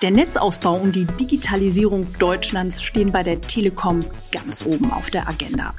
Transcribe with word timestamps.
Der 0.00 0.12
Netzausbau 0.12 0.76
und 0.76 0.94
die 0.94 1.06
Digitalisierung 1.06 2.06
Deutschlands 2.20 2.84
stehen 2.84 3.10
bei 3.10 3.24
der 3.24 3.40
Telekom 3.40 4.04
ganz 4.30 4.64
oben 4.64 4.92
auf 4.92 5.10
der 5.10 5.28
Agenda. 5.28 5.74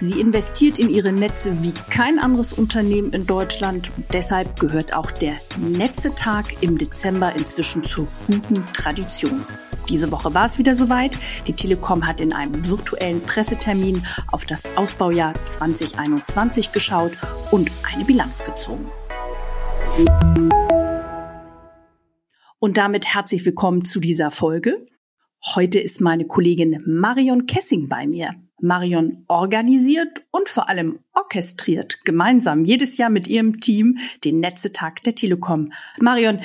Sie 0.00 0.18
investiert 0.18 0.80
in 0.80 0.88
ihre 0.88 1.12
Netze 1.12 1.62
wie 1.62 1.72
kein 1.88 2.18
anderes 2.18 2.52
Unternehmen 2.52 3.12
in 3.12 3.24
Deutschland. 3.24 3.92
Deshalb 4.12 4.58
gehört 4.58 4.94
auch 4.94 5.12
der 5.12 5.34
Netzetag 5.58 6.60
im 6.60 6.76
Dezember 6.76 7.36
inzwischen 7.36 7.84
zur 7.84 8.08
guten 8.26 8.66
Tradition. 8.72 9.44
Diese 9.88 10.10
Woche 10.10 10.34
war 10.34 10.46
es 10.46 10.58
wieder 10.58 10.74
soweit. 10.74 11.12
Die 11.46 11.52
Telekom 11.52 12.04
hat 12.04 12.20
in 12.20 12.32
einem 12.32 12.66
virtuellen 12.66 13.20
Pressetermin 13.22 14.04
auf 14.32 14.44
das 14.44 14.64
Ausbaujahr 14.76 15.34
2021 15.44 16.72
geschaut 16.72 17.12
und 17.52 17.70
eine 17.94 18.04
Bilanz 18.04 18.42
gezogen. 18.42 18.86
Und 22.62 22.76
damit 22.76 23.12
herzlich 23.12 23.44
willkommen 23.44 23.84
zu 23.84 23.98
dieser 23.98 24.30
Folge. 24.30 24.86
Heute 25.56 25.80
ist 25.80 26.00
meine 26.00 26.28
Kollegin 26.28 26.80
Marion 26.86 27.46
Kessing 27.46 27.88
bei 27.88 28.06
mir. 28.06 28.36
Marion 28.60 29.24
organisiert 29.26 30.24
und 30.30 30.48
vor 30.48 30.68
allem 30.68 31.00
orchestriert 31.12 32.04
gemeinsam 32.04 32.64
jedes 32.64 32.98
Jahr 32.98 33.10
mit 33.10 33.26
ihrem 33.26 33.58
Team 33.58 33.98
den 34.22 34.38
Netzetag 34.38 35.02
der 35.02 35.16
Telekom. 35.16 35.72
Marion, 35.98 36.40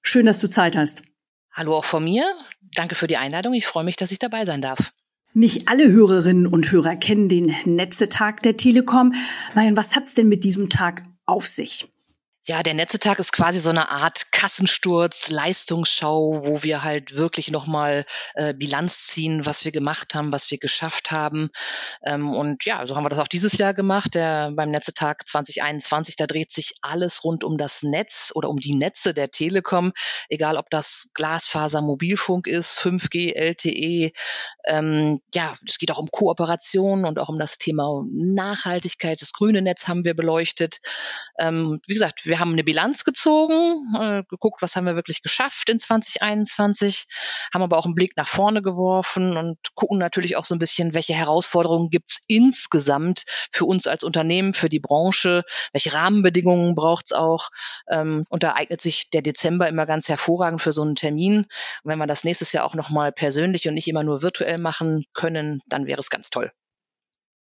schön, 0.00 0.24
dass 0.24 0.40
du 0.40 0.48
Zeit 0.48 0.74
hast. 0.74 1.02
Hallo 1.52 1.76
auch 1.76 1.84
von 1.84 2.02
mir. 2.02 2.24
Danke 2.72 2.94
für 2.94 3.06
die 3.06 3.18
Einladung. 3.18 3.52
Ich 3.52 3.66
freue 3.66 3.84
mich, 3.84 3.96
dass 3.96 4.10
ich 4.10 4.18
dabei 4.18 4.46
sein 4.46 4.62
darf. 4.62 4.94
Nicht 5.34 5.68
alle 5.68 5.92
Hörerinnen 5.92 6.46
und 6.46 6.72
Hörer 6.72 6.96
kennen 6.96 7.28
den 7.28 7.54
Netzetag 7.66 8.40
der 8.40 8.56
Telekom. 8.56 9.12
Marion, 9.54 9.76
was 9.76 9.94
hat's 9.94 10.14
denn 10.14 10.30
mit 10.30 10.44
diesem 10.44 10.70
Tag 10.70 11.04
auf 11.26 11.46
sich? 11.46 11.90
Ja, 12.48 12.62
der 12.62 12.72
Netzetag 12.72 13.18
ist 13.18 13.30
quasi 13.30 13.58
so 13.58 13.68
eine 13.68 13.90
Art 13.90 14.32
Kassensturz, 14.32 15.28
Leistungsschau, 15.28 16.46
wo 16.46 16.62
wir 16.62 16.82
halt 16.82 17.14
wirklich 17.14 17.50
nochmal 17.50 18.06
äh, 18.36 18.54
Bilanz 18.54 19.06
ziehen, 19.06 19.44
was 19.44 19.66
wir 19.66 19.70
gemacht 19.70 20.14
haben, 20.14 20.32
was 20.32 20.50
wir 20.50 20.56
geschafft 20.56 21.10
haben. 21.10 21.50
Ähm, 22.02 22.34
und 22.34 22.64
ja, 22.64 22.86
so 22.86 22.96
haben 22.96 23.04
wir 23.04 23.10
das 23.10 23.18
auch 23.18 23.28
dieses 23.28 23.58
Jahr 23.58 23.74
gemacht. 23.74 24.14
Der, 24.14 24.50
beim 24.52 24.70
Netzetag 24.70 25.28
2021, 25.28 26.16
da 26.16 26.26
dreht 26.26 26.50
sich 26.50 26.76
alles 26.80 27.22
rund 27.22 27.44
um 27.44 27.58
das 27.58 27.82
Netz 27.82 28.32
oder 28.34 28.48
um 28.48 28.56
die 28.56 28.74
Netze 28.74 29.12
der 29.12 29.30
Telekom, 29.30 29.92
egal 30.30 30.56
ob 30.56 30.70
das 30.70 31.10
Glasfaser, 31.12 31.82
Mobilfunk 31.82 32.46
ist, 32.46 32.78
5G, 32.78 33.34
LTE. 33.34 34.12
Ähm, 34.64 35.20
ja, 35.34 35.54
es 35.68 35.76
geht 35.76 35.90
auch 35.90 35.98
um 35.98 36.08
Kooperation 36.10 37.04
und 37.04 37.18
auch 37.18 37.28
um 37.28 37.38
das 37.38 37.58
Thema 37.58 38.06
Nachhaltigkeit. 38.10 39.20
Das 39.20 39.34
grüne 39.34 39.60
Netz 39.60 39.86
haben 39.86 40.06
wir 40.06 40.16
beleuchtet. 40.16 40.78
Ähm, 41.38 41.82
wie 41.86 41.92
gesagt, 41.92 42.24
wir 42.24 42.37
wir 42.38 42.40
haben 42.40 42.52
eine 42.52 42.62
Bilanz 42.62 43.02
gezogen, 43.02 43.94
äh, 44.00 44.22
geguckt, 44.28 44.62
was 44.62 44.76
haben 44.76 44.86
wir 44.86 44.94
wirklich 44.94 45.22
geschafft 45.22 45.68
in 45.70 45.80
2021, 45.80 47.06
haben 47.52 47.62
aber 47.62 47.76
auch 47.76 47.84
einen 47.84 47.96
Blick 47.96 48.16
nach 48.16 48.28
vorne 48.28 48.62
geworfen 48.62 49.36
und 49.36 49.58
gucken 49.74 49.98
natürlich 49.98 50.36
auch 50.36 50.44
so 50.44 50.54
ein 50.54 50.60
bisschen, 50.60 50.94
welche 50.94 51.14
Herausforderungen 51.14 51.90
gibt 51.90 52.12
es 52.12 52.18
insgesamt 52.28 53.24
für 53.50 53.64
uns 53.64 53.88
als 53.88 54.04
Unternehmen, 54.04 54.54
für 54.54 54.68
die 54.68 54.78
Branche, 54.78 55.42
welche 55.72 55.92
Rahmenbedingungen 55.92 56.76
braucht 56.76 57.06
es 57.06 57.12
auch. 57.12 57.48
Ähm, 57.90 58.24
und 58.28 58.44
da 58.44 58.54
eignet 58.54 58.80
sich 58.80 59.10
der 59.10 59.22
Dezember 59.22 59.68
immer 59.68 59.86
ganz 59.86 60.08
hervorragend 60.08 60.62
für 60.62 60.72
so 60.72 60.82
einen 60.82 60.94
Termin. 60.94 61.38
Und 61.38 61.46
wenn 61.90 61.98
wir 61.98 62.06
das 62.06 62.22
nächstes 62.22 62.52
Jahr 62.52 62.64
auch 62.64 62.74
nochmal 62.74 63.10
persönlich 63.10 63.66
und 63.66 63.74
nicht 63.74 63.88
immer 63.88 64.04
nur 64.04 64.22
virtuell 64.22 64.58
machen 64.58 65.06
können, 65.12 65.60
dann 65.66 65.86
wäre 65.86 66.00
es 66.00 66.08
ganz 66.08 66.30
toll. 66.30 66.52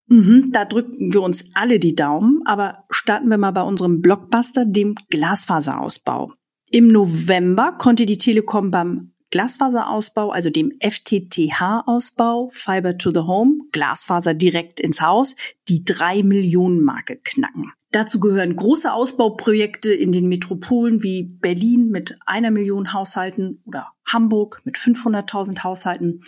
Mhm, 0.08 0.52
da 0.52 0.66
drücken 0.66 1.14
wir 1.14 1.22
uns 1.22 1.44
alle 1.54 1.80
die 1.80 1.96
Daumen, 1.96 2.42
aber 2.46 2.86
starten 2.90 3.30
wir 3.30 3.38
mal 3.38 3.52
bei 3.52 3.64
unserem 3.64 4.02
Blockbuster, 4.02 4.66
dem 4.66 4.96
Glasfaserausbau. 5.10 6.34
Im 6.70 6.88
November 6.88 7.74
konnte 7.78 8.06
die 8.06 8.18
Telekom 8.18 8.72
beim 8.72 9.12
Glasfaserausbau, 9.30 10.32
also 10.32 10.50
dem 10.50 10.72
FTTH-Ausbau, 10.80 12.50
Fiber 12.52 12.98
to 12.98 13.12
the 13.12 13.20
Home, 13.20 13.60
Glasfaser 13.72 14.34
direkt 14.34 14.80
ins 14.80 15.02
Haus, 15.02 15.36
die 15.68 15.84
drei 15.84 16.24
Millionen 16.24 16.82
Marke 16.82 17.20
knacken. 17.22 17.74
Dazu 17.92 18.20
gehören 18.22 18.56
große 18.56 18.92
Ausbauprojekte 18.92 19.94
in 19.94 20.14
den 20.14 20.28
Metropolen 20.28 21.04
wie 21.04 21.24
Berlin 21.24 21.90
mit 21.90 22.18
einer 22.26 22.52
Million 22.52 22.94
Haushalten 22.94 23.62
oder 23.66 23.92
Hamburg 24.06 24.62
mit 24.64 24.78
500.000 24.78 25.64
Haushalten. 25.64 26.22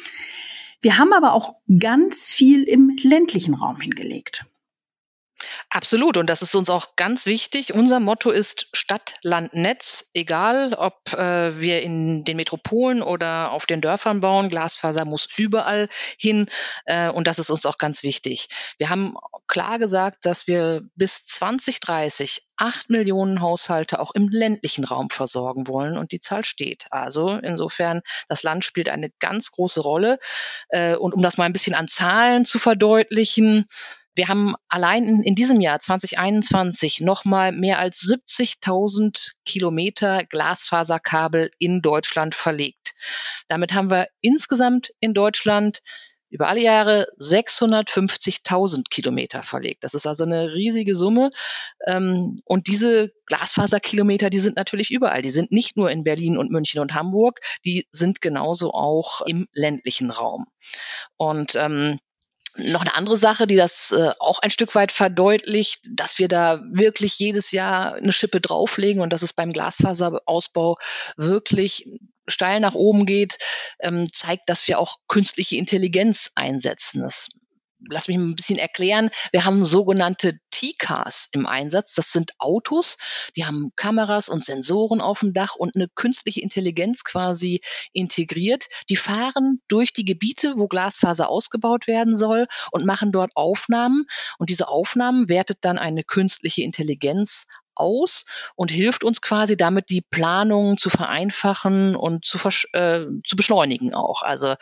Wir 0.82 0.98
haben 0.98 1.14
aber 1.14 1.34
auch 1.34 1.56
ganz 1.80 2.32
viel 2.32 2.64
im 2.64 2.98
ländlichen 3.02 3.54
Raum 3.54 3.82
hingelegt. 3.82 4.46
Absolut. 5.72 6.18
Und 6.18 6.28
das 6.28 6.42
ist 6.42 6.56
uns 6.56 6.72
auch 6.72 6.96
ganz 6.96 7.28
wichtig. 7.28 7.76
Unser 7.76 8.00
Motto 8.00 8.32
ist 8.32 8.68
Stadt, 8.74 9.14
Land, 9.22 9.54
Netz. 9.54 10.10
Egal, 10.16 10.74
ob 10.74 11.14
äh, 11.14 11.60
wir 11.60 11.84
in 11.84 12.24
den 12.24 12.38
Metropolen 12.38 13.04
oder 13.04 13.52
auf 13.52 13.68
den 13.68 13.80
Dörfern 13.80 14.20
bauen, 14.20 14.50
Glasfaser 14.50 15.06
muss 15.06 15.28
überall 15.38 15.88
hin. 16.18 16.50
Äh, 16.86 17.12
und 17.12 17.28
das 17.28 17.38
ist 17.38 17.52
uns 17.52 17.68
auch 17.68 17.78
ganz 17.78 18.02
wichtig. 18.02 18.48
Wir 18.80 18.90
haben 18.90 19.16
klar 19.46 19.78
gesagt, 19.78 20.26
dass 20.26 20.48
wir 20.48 20.82
bis 20.96 21.28
2030 21.28 22.42
acht 22.58 22.90
Millionen 22.90 23.40
Haushalte 23.40 24.00
auch 24.00 24.12
im 24.16 24.28
ländlichen 24.28 24.86
Raum 24.86 25.12
versorgen 25.12 25.68
wollen. 25.68 26.00
Und 26.00 26.12
die 26.12 26.20
Zahl 26.20 26.46
steht. 26.46 26.88
Also 26.90 27.30
insofern, 27.30 28.02
das 28.28 28.42
Land 28.42 28.66
spielt 28.66 28.90
eine 28.90 29.12
ganz 29.20 29.52
große 29.52 29.82
Rolle. 29.82 30.18
Äh, 30.70 30.96
und 30.96 31.14
um 31.14 31.22
das 31.22 31.38
mal 31.38 31.46
ein 31.46 31.54
bisschen 31.54 31.76
an 31.76 31.88
Zahlen 31.88 32.44
zu 32.44 32.58
verdeutlichen, 32.58 33.68
wir 34.20 34.28
haben 34.28 34.54
allein 34.68 35.24
in, 35.24 35.34
diesem 35.34 35.62
Jahr 35.62 35.80
2021 35.80 37.00
nochmal 37.00 37.54
mehr 37.54 37.80
als 37.80 38.02
70.000 38.02 39.32
Kilometer 39.46 40.26
Glasfaserkabel 40.26 41.52
in 41.58 41.82
Deutschland 41.82 42.36
verlegt. 42.36 42.96
Damit 43.48 43.74
haben 43.74 43.90
wir 43.90 44.10
insgesamt 44.20 44.92
in 45.00 45.14
Deutschland 45.14 45.80
über 46.30 46.50
alle 46.50 46.62
Jahre 46.62 47.08
650.000 47.18 48.90
Kilometer 48.90 49.42
verlegt. 49.42 49.86
Das 49.86 49.94
ist 49.94 50.06
also 50.06 50.26
eine 50.26 50.54
riesige 50.54 50.98
Summe. 50.98 51.32
Ähm, 51.88 52.42
und 52.44 52.68
diese 52.68 53.14
Glasfaserkilometer, 53.26 54.30
die 54.30 54.40
sind 54.40 54.58
natürlich 54.58 54.92
überall. 54.92 55.22
Die 55.22 55.32
sind 55.32 55.54
nicht 55.54 55.78
nur 55.78 55.92
in 55.92 56.04
Berlin 56.04 56.38
und 56.38 56.52
München 56.52 56.82
und 56.82 56.94
Hamburg, 56.94 57.40
die 57.64 57.88
sind 57.94 58.20
genauso 58.20 58.74
auch 58.74 59.22
im 59.22 59.48
ländlichen 59.54 60.12
Raum. 60.12 60.46
Und 61.16 61.56
ähm, 61.56 62.00
noch 62.56 62.82
eine 62.82 62.96
andere 62.96 63.18
Sache, 63.18 63.48
die 63.48 63.56
das 63.56 63.92
äh, 63.92 64.12
auch 64.20 64.40
ein 64.40 64.52
Stück 64.52 64.76
weit 64.76 64.92
verdeutlicht, 64.92 65.82
dass 65.92 66.20
wir 66.20 66.28
da 66.28 66.62
wirklich 66.72 67.18
jedes 67.20 67.52
Jahr 67.52 67.96
eine 67.96 68.12
Schippe 68.12 68.42
drauflegen 68.42 69.02
und 69.02 69.12
dass 69.12 69.22
es 69.22 69.34
beim 69.34 69.54
Glasfaserausbau 69.54 70.78
wirklich 71.18 71.86
steil 72.28 72.60
nach 72.60 72.76
oben 72.76 73.06
geht, 73.06 73.38
ähm, 73.80 74.08
zeigt, 74.14 74.50
dass 74.50 74.68
wir 74.68 74.80
auch 74.80 74.98
künstliche 75.08 75.56
Intelligenz 75.56 76.32
einsetzen. 76.36 77.02
Das 77.02 77.30
lass 77.88 78.08
mich 78.08 78.18
ein 78.18 78.36
bisschen 78.36 78.60
erklären. 78.60 79.10
Wir 79.32 79.46
haben 79.46 79.66
sogenannte 79.66 80.40
T-Cars 80.52 81.30
im 81.32 81.46
Einsatz. 81.46 81.94
Das 81.94 82.12
sind 82.12 82.34
Autos, 82.40 82.98
die 83.36 83.46
haben 83.46 83.72
Kameras 83.76 84.30
und 84.30 84.44
Sensoren 84.44 85.02
auf 85.02 85.20
dem 85.20 85.34
Dach 85.34 85.56
und 85.56 85.76
eine 85.76 85.88
künstliche 85.88 86.42
Intelligenz 86.42 87.04
quasi 87.04 87.62
integriert. 87.94 88.68
Die 88.90 88.96
fahren 88.96 89.62
durch 89.68 89.94
die 89.94 90.06
Gebiete, 90.06 90.54
wo 90.58 90.68
Glasfaser 90.68 91.30
ausgebaut 91.30 91.88
werden 91.88 92.16
soll 92.16 92.48
und 92.72 92.86
machen 92.86 93.12
dort 93.12 93.32
Aufnahmen. 93.36 94.06
Und 94.38 94.50
diese 94.50 94.68
Aufnahmen 94.68 95.30
wertet 95.30 95.60
dann 95.62 95.78
eine 95.78 96.04
künstliche 96.04 96.64
Intelligenz 96.64 97.46
aus 97.80 98.26
und 98.56 98.72
hilft 98.72 99.04
uns 99.04 99.22
quasi 99.22 99.56
damit, 99.58 99.90
die 99.90 100.02
Planung 100.02 100.78
zu 100.78 100.90
vereinfachen 100.90 101.96
und 101.96 102.26
zu, 102.26 102.38
äh, 102.74 103.06
zu 103.26 103.36
beschleunigen 103.36 103.94
auch. 103.94 104.22
Also 104.22 104.56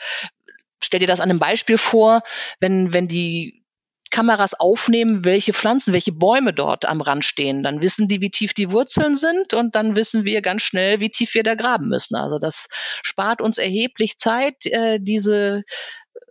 stell 0.88 1.00
dir 1.00 1.08
das 1.08 1.20
an 1.20 1.30
einem 1.30 1.40
Beispiel 1.40 1.78
vor, 1.78 2.24
wenn, 2.60 2.94
wenn 2.94 3.08
die 3.08 3.64
Kameras 4.10 4.54
aufnehmen, 4.54 5.26
welche 5.26 5.54
Pflanzen, 5.54 5.94
welche 5.94 6.14
Bäume 6.14 6.54
dort 6.54 6.86
am 6.86 7.02
Rand 7.02 7.26
stehen. 7.26 7.62
Dann 7.62 7.82
wissen 7.82 8.08
die, 8.08 8.22
wie 8.22 8.30
tief 8.30 8.54
die 8.54 8.72
Wurzeln 8.72 9.16
sind 9.16 9.54
und 9.54 9.76
dann 9.76 9.96
wissen 9.96 10.24
wir 10.24 10.42
ganz 10.42 10.64
schnell, 10.64 11.00
wie 11.00 11.10
tief 11.10 11.34
wir 11.34 11.44
da 11.44 11.56
graben 11.56 11.90
müssen. 11.90 12.16
Also 12.16 12.40
das 12.40 12.68
spart 13.04 13.42
uns 13.42 13.58
erheblich 13.58 14.18
Zeit, 14.18 14.66
äh, 14.66 15.00
diese 15.02 15.64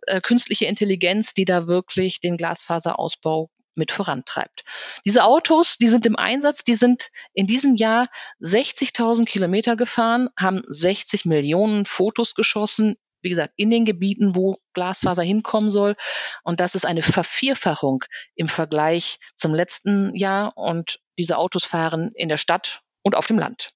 äh, 0.06 0.20
künstliche 0.20 0.66
Intelligenz, 0.66 1.34
die 1.34 1.44
da 1.44 1.66
wirklich 1.66 2.20
den 2.20 2.36
Glasfaserausbau 2.36 3.50
mit 3.74 3.92
vorantreibt. 3.92 4.64
Diese 5.04 5.24
Autos, 5.24 5.76
die 5.76 5.88
sind 5.88 6.06
im 6.06 6.16
Einsatz, 6.16 6.64
die 6.64 6.74
sind 6.74 7.10
in 7.34 7.46
diesem 7.46 7.76
Jahr 7.76 8.08
60.000 8.40 9.26
Kilometer 9.26 9.76
gefahren, 9.76 10.30
haben 10.38 10.62
60 10.66 11.26
Millionen 11.26 11.84
Fotos 11.84 12.34
geschossen 12.34 12.96
wie 13.26 13.30
gesagt, 13.30 13.54
in 13.56 13.70
den 13.70 13.84
Gebieten, 13.84 14.36
wo 14.36 14.58
Glasfaser 14.72 15.24
hinkommen 15.24 15.72
soll. 15.72 15.96
Und 16.44 16.60
das 16.60 16.76
ist 16.76 16.86
eine 16.86 17.02
Vervierfachung 17.02 18.04
im 18.36 18.48
Vergleich 18.48 19.18
zum 19.34 19.52
letzten 19.52 20.14
Jahr. 20.14 20.56
Und 20.56 21.00
diese 21.18 21.36
Autos 21.36 21.64
fahren 21.64 22.12
in 22.14 22.28
der 22.28 22.36
Stadt 22.36 22.82
und 23.02 23.16
auf 23.16 23.26
dem 23.26 23.38
Land. 23.38 23.70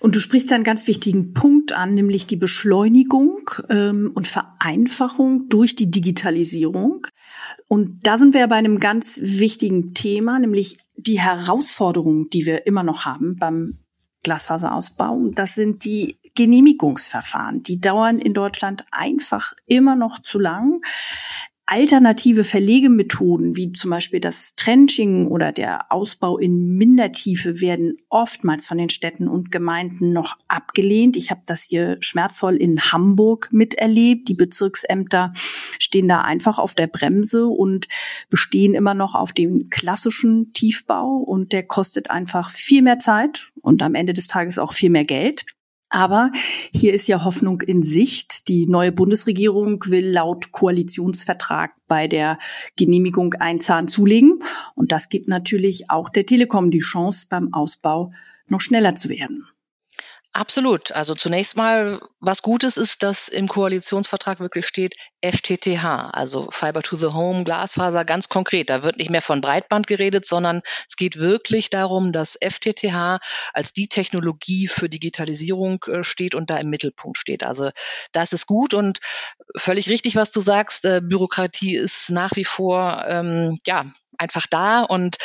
Und 0.00 0.16
du 0.16 0.20
sprichst 0.20 0.50
einen 0.52 0.64
ganz 0.64 0.88
wichtigen 0.88 1.34
Punkt 1.34 1.72
an, 1.72 1.94
nämlich 1.94 2.26
die 2.26 2.36
Beschleunigung 2.36 3.48
ähm, 3.68 4.10
und 4.14 4.26
Vereinfachung 4.26 5.50
durch 5.50 5.76
die 5.76 5.90
Digitalisierung. 5.90 7.06
Und 7.68 8.00
da 8.06 8.16
sind 8.16 8.32
wir 8.32 8.48
bei 8.48 8.56
einem 8.56 8.80
ganz 8.80 9.20
wichtigen 9.22 9.92
Thema, 9.92 10.38
nämlich 10.38 10.78
die 10.96 11.20
Herausforderungen, 11.20 12.30
die 12.30 12.46
wir 12.46 12.66
immer 12.66 12.82
noch 12.82 13.04
haben 13.04 13.36
beim 13.36 13.78
Glasfaserausbau. 14.22 15.30
Das 15.34 15.54
sind 15.54 15.84
die 15.84 16.18
Genehmigungsverfahren. 16.34 17.62
Die 17.62 17.80
dauern 17.80 18.18
in 18.18 18.34
Deutschland 18.34 18.84
einfach 18.90 19.54
immer 19.66 19.96
noch 19.96 20.20
zu 20.20 20.38
lang 20.38 20.80
alternative 21.72 22.44
Verlegemethoden, 22.44 23.56
wie 23.56 23.72
zum 23.72 23.90
Beispiel 23.90 24.20
das 24.20 24.54
Trenching 24.56 25.28
oder 25.28 25.52
der 25.52 25.90
Ausbau 25.90 26.36
in 26.36 26.76
Mindertiefe, 26.76 27.62
werden 27.62 27.96
oftmals 28.10 28.66
von 28.66 28.76
den 28.76 28.90
Städten 28.90 29.26
und 29.26 29.50
Gemeinden 29.50 30.10
noch 30.10 30.36
abgelehnt. 30.48 31.16
Ich 31.16 31.30
habe 31.30 31.40
das 31.46 31.62
hier 31.62 31.96
schmerzvoll 32.00 32.56
in 32.56 32.92
Hamburg 32.92 33.48
miterlebt. 33.52 34.28
Die 34.28 34.34
Bezirksämter 34.34 35.32
stehen 35.78 36.08
da 36.08 36.20
einfach 36.20 36.58
auf 36.58 36.74
der 36.74 36.88
Bremse 36.88 37.46
und 37.46 37.88
bestehen 38.28 38.74
immer 38.74 38.92
noch 38.92 39.14
auf 39.14 39.32
dem 39.32 39.70
klassischen 39.70 40.52
Tiefbau 40.52 41.16
und 41.16 41.52
der 41.52 41.62
kostet 41.62 42.10
einfach 42.10 42.50
viel 42.50 42.82
mehr 42.82 42.98
Zeit 42.98 43.50
und 43.62 43.82
am 43.82 43.94
Ende 43.94 44.12
des 44.12 44.26
Tages 44.26 44.58
auch 44.58 44.74
viel 44.74 44.90
mehr 44.90 45.04
Geld. 45.04 45.46
Aber 45.92 46.32
hier 46.72 46.94
ist 46.94 47.06
ja 47.06 47.22
Hoffnung 47.22 47.60
in 47.60 47.82
Sicht. 47.82 48.48
Die 48.48 48.66
neue 48.66 48.92
Bundesregierung 48.92 49.84
will 49.88 50.08
laut 50.08 50.50
Koalitionsvertrag 50.50 51.72
bei 51.86 52.08
der 52.08 52.38
Genehmigung 52.76 53.34
einen 53.34 53.60
Zahn 53.60 53.88
zulegen. 53.88 54.38
Und 54.74 54.90
das 54.90 55.10
gibt 55.10 55.28
natürlich 55.28 55.90
auch 55.90 56.08
der 56.08 56.24
Telekom 56.24 56.70
die 56.70 56.78
Chance, 56.78 57.26
beim 57.28 57.52
Ausbau 57.52 58.10
noch 58.48 58.62
schneller 58.62 58.94
zu 58.94 59.10
werden. 59.10 59.46
Absolut. 60.34 60.92
Also 60.92 61.14
zunächst 61.14 61.56
mal, 61.56 62.00
was 62.18 62.40
Gutes 62.40 62.78
ist, 62.78 63.02
dass 63.02 63.28
im 63.28 63.48
Koalitionsvertrag 63.48 64.40
wirklich 64.40 64.66
steht 64.66 64.94
FTTH, 65.22 65.84
also 65.84 66.48
Fiber 66.50 66.82
to 66.82 66.96
the 66.96 67.08
Home, 67.08 67.44
Glasfaser, 67.44 68.06
ganz 68.06 68.30
konkret. 68.30 68.70
Da 68.70 68.82
wird 68.82 68.96
nicht 68.96 69.10
mehr 69.10 69.20
von 69.20 69.42
Breitband 69.42 69.86
geredet, 69.86 70.24
sondern 70.24 70.62
es 70.88 70.96
geht 70.96 71.18
wirklich 71.18 71.68
darum, 71.68 72.12
dass 72.12 72.38
FTTH 72.40 73.20
als 73.52 73.74
die 73.74 73.88
Technologie 73.88 74.68
für 74.68 74.88
Digitalisierung 74.88 75.84
äh, 75.86 76.02
steht 76.02 76.34
und 76.34 76.48
da 76.48 76.56
im 76.56 76.70
Mittelpunkt 76.70 77.18
steht. 77.18 77.44
Also 77.44 77.68
das 78.12 78.32
ist 78.32 78.46
gut 78.46 78.72
und 78.72 79.00
völlig 79.54 79.90
richtig, 79.90 80.16
was 80.16 80.32
du 80.32 80.40
sagst. 80.40 80.86
Äh, 80.86 81.02
Bürokratie 81.02 81.76
ist 81.76 82.08
nach 82.08 82.36
wie 82.36 82.46
vor 82.46 83.04
ähm, 83.06 83.58
ja 83.66 83.92
einfach 84.22 84.46
da 84.48 84.82
und 84.82 85.16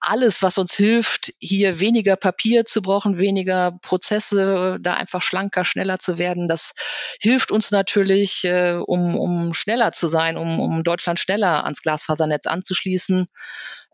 alles, 0.00 0.42
was 0.42 0.58
uns 0.58 0.74
hilft, 0.74 1.32
hier 1.38 1.78
weniger 1.78 2.16
Papier 2.16 2.64
zu 2.64 2.82
brauchen, 2.82 3.18
weniger 3.18 3.78
Prozesse, 3.82 4.78
da 4.80 4.94
einfach 4.94 5.22
schlanker, 5.22 5.64
schneller 5.64 5.98
zu 5.98 6.18
werden, 6.18 6.48
das 6.48 6.72
hilft 7.20 7.52
uns 7.52 7.70
natürlich, 7.70 8.44
äh, 8.44 8.72
um, 8.74 9.16
um 9.16 9.52
schneller 9.54 9.92
zu 9.92 10.08
sein, 10.08 10.36
um, 10.36 10.58
um 10.58 10.82
Deutschland 10.82 11.20
schneller 11.20 11.64
ans 11.64 11.82
Glasfasernetz 11.82 12.46
anzuschließen. 12.46 13.26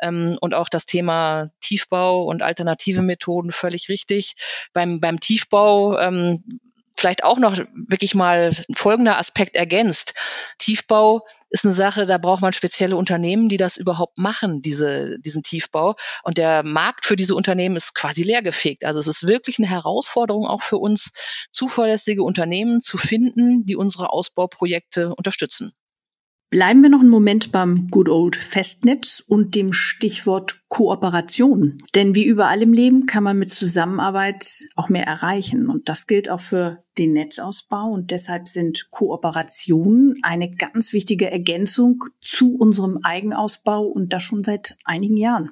Ähm, 0.00 0.38
und 0.40 0.54
auch 0.54 0.68
das 0.68 0.86
Thema 0.86 1.50
Tiefbau 1.60 2.22
und 2.24 2.42
alternative 2.42 3.02
Methoden 3.02 3.50
völlig 3.50 3.88
richtig. 3.88 4.34
Beim, 4.72 5.00
beim 5.00 5.18
Tiefbau 5.18 5.98
ähm, 5.98 6.60
vielleicht 6.98 7.24
auch 7.24 7.38
noch 7.38 7.56
wirklich 7.74 8.14
mal 8.14 8.52
folgender 8.74 9.18
Aspekt 9.18 9.56
ergänzt. 9.56 10.14
Tiefbau 10.58 11.24
ist 11.50 11.64
eine 11.64 11.74
Sache, 11.74 12.06
da 12.06 12.18
braucht 12.18 12.42
man 12.42 12.52
spezielle 12.52 12.96
Unternehmen, 12.96 13.48
die 13.48 13.56
das 13.56 13.76
überhaupt 13.76 14.18
machen, 14.18 14.62
diese, 14.62 15.18
diesen 15.20 15.42
Tiefbau. 15.42 15.94
Und 16.24 16.38
der 16.38 16.62
Markt 16.62 17.06
für 17.06 17.16
diese 17.16 17.34
Unternehmen 17.34 17.76
ist 17.76 17.94
quasi 17.94 18.22
leergefegt. 18.22 18.84
Also 18.84 19.00
es 19.00 19.06
ist 19.06 19.26
wirklich 19.26 19.58
eine 19.58 19.68
Herausforderung 19.68 20.46
auch 20.46 20.62
für 20.62 20.78
uns, 20.78 21.10
zuverlässige 21.50 22.22
Unternehmen 22.22 22.80
zu 22.80 22.98
finden, 22.98 23.64
die 23.64 23.76
unsere 23.76 24.10
Ausbauprojekte 24.12 25.14
unterstützen. 25.14 25.72
Bleiben 26.50 26.82
wir 26.82 26.88
noch 26.88 27.00
einen 27.00 27.10
Moment 27.10 27.52
beim 27.52 27.88
Good 27.90 28.08
Old 28.08 28.36
Festnetz 28.36 29.22
und 29.26 29.54
dem 29.54 29.74
Stichwort 29.74 30.62
Kooperation. 30.68 31.76
Denn 31.94 32.14
wie 32.14 32.24
überall 32.24 32.62
im 32.62 32.72
Leben 32.72 33.04
kann 33.04 33.22
man 33.22 33.38
mit 33.38 33.52
Zusammenarbeit 33.52 34.64
auch 34.74 34.88
mehr 34.88 35.06
erreichen. 35.06 35.68
Und 35.68 35.90
das 35.90 36.06
gilt 36.06 36.30
auch 36.30 36.40
für 36.40 36.78
den 36.96 37.12
Netzausbau. 37.12 37.90
Und 37.90 38.12
deshalb 38.12 38.48
sind 38.48 38.88
Kooperationen 38.90 40.14
eine 40.22 40.50
ganz 40.50 40.94
wichtige 40.94 41.30
Ergänzung 41.30 42.04
zu 42.22 42.56
unserem 42.56 43.00
Eigenausbau 43.02 43.84
und 43.84 44.14
das 44.14 44.22
schon 44.22 44.42
seit 44.42 44.74
einigen 44.84 45.18
Jahren. 45.18 45.50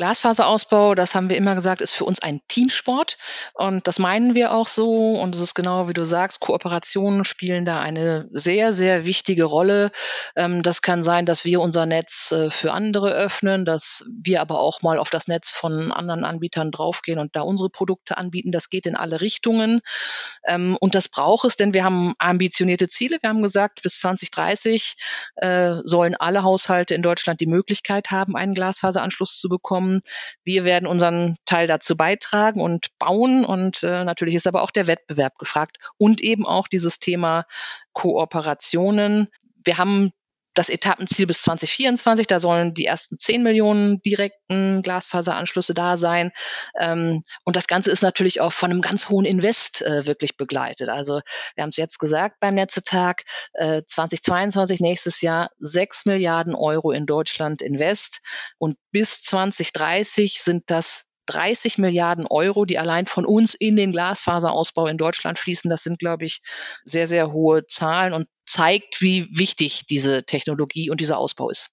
Glasfaserausbau, 0.00 0.94
das 0.94 1.14
haben 1.14 1.28
wir 1.28 1.36
immer 1.36 1.54
gesagt, 1.54 1.82
ist 1.82 1.92
für 1.92 2.06
uns 2.06 2.22
ein 2.22 2.40
Teamsport 2.48 3.18
und 3.52 3.86
das 3.86 3.98
meinen 3.98 4.34
wir 4.34 4.54
auch 4.54 4.66
so 4.66 5.12
und 5.20 5.34
es 5.34 5.42
ist 5.42 5.54
genau 5.54 5.88
wie 5.88 5.92
du 5.92 6.06
sagst, 6.06 6.40
Kooperationen 6.40 7.26
spielen 7.26 7.66
da 7.66 7.80
eine 7.80 8.26
sehr, 8.30 8.72
sehr 8.72 9.04
wichtige 9.04 9.44
Rolle. 9.44 9.92
Ähm, 10.36 10.62
das 10.62 10.80
kann 10.80 11.02
sein, 11.02 11.26
dass 11.26 11.44
wir 11.44 11.60
unser 11.60 11.84
Netz 11.84 12.32
äh, 12.32 12.48
für 12.48 12.72
andere 12.72 13.12
öffnen, 13.12 13.66
dass 13.66 14.02
wir 14.22 14.40
aber 14.40 14.60
auch 14.60 14.80
mal 14.80 14.98
auf 14.98 15.10
das 15.10 15.28
Netz 15.28 15.50
von 15.50 15.92
anderen 15.92 16.24
Anbietern 16.24 16.70
draufgehen 16.70 17.18
und 17.18 17.36
da 17.36 17.42
unsere 17.42 17.68
Produkte 17.68 18.16
anbieten. 18.16 18.52
Das 18.52 18.70
geht 18.70 18.86
in 18.86 18.96
alle 18.96 19.20
Richtungen 19.20 19.82
ähm, 20.46 20.78
und 20.80 20.94
das 20.94 21.10
braucht 21.10 21.44
es, 21.44 21.56
denn 21.56 21.74
wir 21.74 21.84
haben 21.84 22.14
ambitionierte 22.16 22.88
Ziele. 22.88 23.18
Wir 23.20 23.28
haben 23.28 23.42
gesagt, 23.42 23.82
bis 23.82 24.00
2030 24.00 24.94
äh, 25.36 25.74
sollen 25.84 26.16
alle 26.16 26.42
Haushalte 26.42 26.94
in 26.94 27.02
Deutschland 27.02 27.42
die 27.42 27.46
Möglichkeit 27.46 28.10
haben, 28.10 28.34
einen 28.34 28.54
Glasfaseranschluss 28.54 29.38
zu 29.38 29.50
bekommen 29.50 29.89
Wir 30.44 30.64
werden 30.64 30.86
unseren 30.86 31.36
Teil 31.44 31.66
dazu 31.66 31.96
beitragen 31.96 32.60
und 32.60 32.86
bauen. 32.98 33.44
Und 33.44 33.82
äh, 33.82 34.04
natürlich 34.04 34.36
ist 34.36 34.46
aber 34.46 34.62
auch 34.62 34.70
der 34.70 34.86
Wettbewerb 34.86 35.38
gefragt 35.38 35.78
und 35.98 36.20
eben 36.20 36.46
auch 36.46 36.68
dieses 36.68 36.98
Thema 37.00 37.46
Kooperationen. 37.92 39.28
Wir 39.64 39.78
haben 39.78 40.12
das 40.54 40.68
Etappenziel 40.68 41.26
bis 41.26 41.42
2024. 41.42 42.26
Da 42.26 42.40
sollen 42.40 42.74
die 42.74 42.86
ersten 42.86 43.18
10 43.18 43.42
Millionen 43.42 44.00
direkten 44.02 44.82
Glasfaseranschlüsse 44.82 45.74
da 45.74 45.96
sein. 45.96 46.32
Ähm, 46.78 47.22
und 47.44 47.56
das 47.56 47.66
Ganze 47.66 47.90
ist 47.90 48.02
natürlich 48.02 48.40
auch 48.40 48.52
von 48.52 48.70
einem 48.70 48.80
ganz 48.80 49.08
hohen 49.08 49.24
Invest 49.24 49.82
äh, 49.82 50.06
wirklich 50.06 50.36
begleitet. 50.36 50.88
Also 50.88 51.20
wir 51.54 51.62
haben 51.62 51.70
es 51.70 51.76
jetzt 51.76 51.98
gesagt 51.98 52.36
beim 52.40 52.54
Netzetag, 52.54 53.22
äh, 53.54 53.82
2022, 53.86 54.80
nächstes 54.80 55.20
Jahr 55.20 55.50
6 55.58 56.06
Milliarden 56.06 56.54
Euro 56.54 56.90
in 56.90 57.06
Deutschland 57.06 57.62
Invest. 57.62 58.20
Und 58.58 58.76
bis 58.90 59.22
2030 59.22 60.42
sind 60.42 60.64
das 60.70 61.04
30 61.32 61.78
Milliarden 61.78 62.26
Euro, 62.26 62.64
die 62.64 62.78
allein 62.78 63.06
von 63.06 63.24
uns 63.24 63.54
in 63.54 63.76
den 63.76 63.92
Glasfaserausbau 63.92 64.86
in 64.86 64.96
Deutschland 64.96 65.38
fließen. 65.38 65.70
Das 65.70 65.82
sind, 65.82 65.98
glaube 65.98 66.24
ich, 66.24 66.40
sehr, 66.84 67.06
sehr 67.06 67.32
hohe 67.32 67.66
Zahlen 67.66 68.12
und 68.12 68.28
zeigt, 68.46 69.00
wie 69.00 69.28
wichtig 69.30 69.86
diese 69.86 70.24
Technologie 70.24 70.90
und 70.90 71.00
dieser 71.00 71.18
Ausbau 71.18 71.50
ist. 71.50 71.70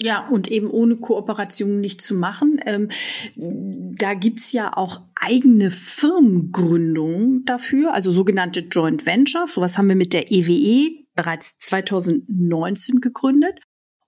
Ja, 0.00 0.26
und 0.28 0.48
eben 0.48 0.70
ohne 0.70 0.96
Kooperation 0.96 1.80
nicht 1.80 2.00
zu 2.00 2.14
machen. 2.14 2.60
Ähm, 2.64 2.88
da 3.36 4.14
gibt's 4.14 4.52
ja 4.52 4.76
auch 4.76 5.02
eigene 5.14 5.70
Firmengründungen 5.70 7.44
dafür, 7.44 7.92
also 7.92 8.10
sogenannte 8.10 8.60
Joint 8.60 9.06
Ventures. 9.06 9.52
Sowas 9.54 9.76
haben 9.76 9.88
wir 9.88 9.96
mit 9.96 10.12
der 10.12 10.32
EWE 10.32 10.52
e 10.52 11.06
bereits 11.14 11.52
2019 11.58 13.00
gegründet. 13.00 13.60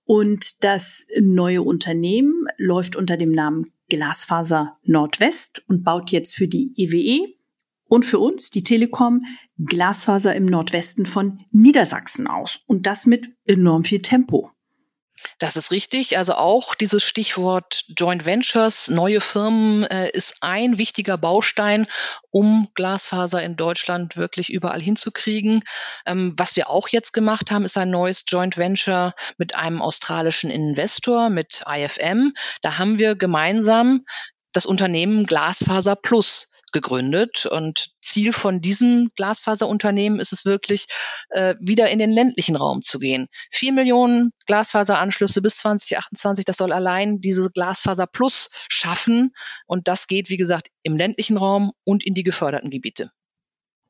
Und 0.07 0.63
das 0.63 1.05
neue 1.19 1.63
Unternehmen 1.63 2.34
läuft 2.57 2.95
unter 2.95 3.17
dem 3.17 3.31
Namen 3.31 3.63
Glasfaser 3.89 4.77
Nordwest 4.83 5.63
und 5.67 5.83
baut 5.83 6.11
jetzt 6.11 6.35
für 6.35 6.47
die 6.47 6.73
EWE 6.75 6.97
e 6.97 7.35
und 7.87 8.05
für 8.05 8.19
uns, 8.19 8.49
die 8.49 8.63
Telekom, 8.63 9.21
Glasfaser 9.57 10.35
im 10.35 10.45
Nordwesten 10.45 11.05
von 11.05 11.39
Niedersachsen 11.51 12.27
aus. 12.27 12.59
Und 12.65 12.87
das 12.87 13.05
mit 13.05 13.29
enorm 13.45 13.83
viel 13.83 14.01
Tempo. 14.01 14.51
Das 15.39 15.55
ist 15.55 15.71
richtig. 15.71 16.17
Also 16.17 16.35
auch 16.35 16.75
dieses 16.75 17.03
Stichwort 17.03 17.85
Joint 17.97 18.25
Ventures, 18.25 18.89
neue 18.89 19.21
Firmen, 19.21 19.83
äh, 19.83 20.09
ist 20.11 20.37
ein 20.41 20.77
wichtiger 20.77 21.17
Baustein, 21.17 21.87
um 22.31 22.69
Glasfaser 22.73 23.41
in 23.43 23.55
Deutschland 23.55 24.17
wirklich 24.17 24.49
überall 24.49 24.81
hinzukriegen. 24.81 25.63
Ähm, 26.05 26.33
was 26.37 26.55
wir 26.55 26.69
auch 26.69 26.87
jetzt 26.89 27.13
gemacht 27.13 27.51
haben, 27.51 27.65
ist 27.65 27.77
ein 27.77 27.89
neues 27.89 28.23
Joint 28.27 28.57
Venture 28.57 29.13
mit 29.37 29.55
einem 29.55 29.81
australischen 29.81 30.49
Investor, 30.49 31.29
mit 31.29 31.63
IFM. 31.67 32.33
Da 32.61 32.77
haben 32.77 32.97
wir 32.97 33.15
gemeinsam 33.15 34.05
das 34.53 34.65
Unternehmen 34.65 35.25
Glasfaser 35.25 35.95
Plus 35.95 36.47
gegründet. 36.71 37.45
Und 37.45 37.91
Ziel 38.01 38.33
von 38.33 38.61
diesem 38.61 39.11
Glasfaserunternehmen 39.15 40.19
ist 40.19 40.33
es 40.33 40.45
wirklich, 40.45 40.87
äh, 41.29 41.55
wieder 41.59 41.89
in 41.89 41.99
den 41.99 42.11
ländlichen 42.11 42.55
Raum 42.55 42.81
zu 42.81 42.99
gehen. 42.99 43.27
Vier 43.51 43.73
Millionen 43.73 44.31
Glasfaseranschlüsse 44.47 45.41
bis 45.41 45.57
2028, 45.57 46.45
das 46.45 46.57
soll 46.57 46.71
allein 46.71 47.19
diese 47.19 47.49
Glasfaser 47.49 48.07
Plus 48.07 48.49
schaffen. 48.69 49.33
Und 49.67 49.87
das 49.87 50.07
geht, 50.07 50.29
wie 50.29 50.37
gesagt, 50.37 50.67
im 50.83 50.97
ländlichen 50.97 51.37
Raum 51.37 51.71
und 51.83 52.05
in 52.05 52.13
die 52.13 52.23
geförderten 52.23 52.69
Gebiete. 52.69 53.11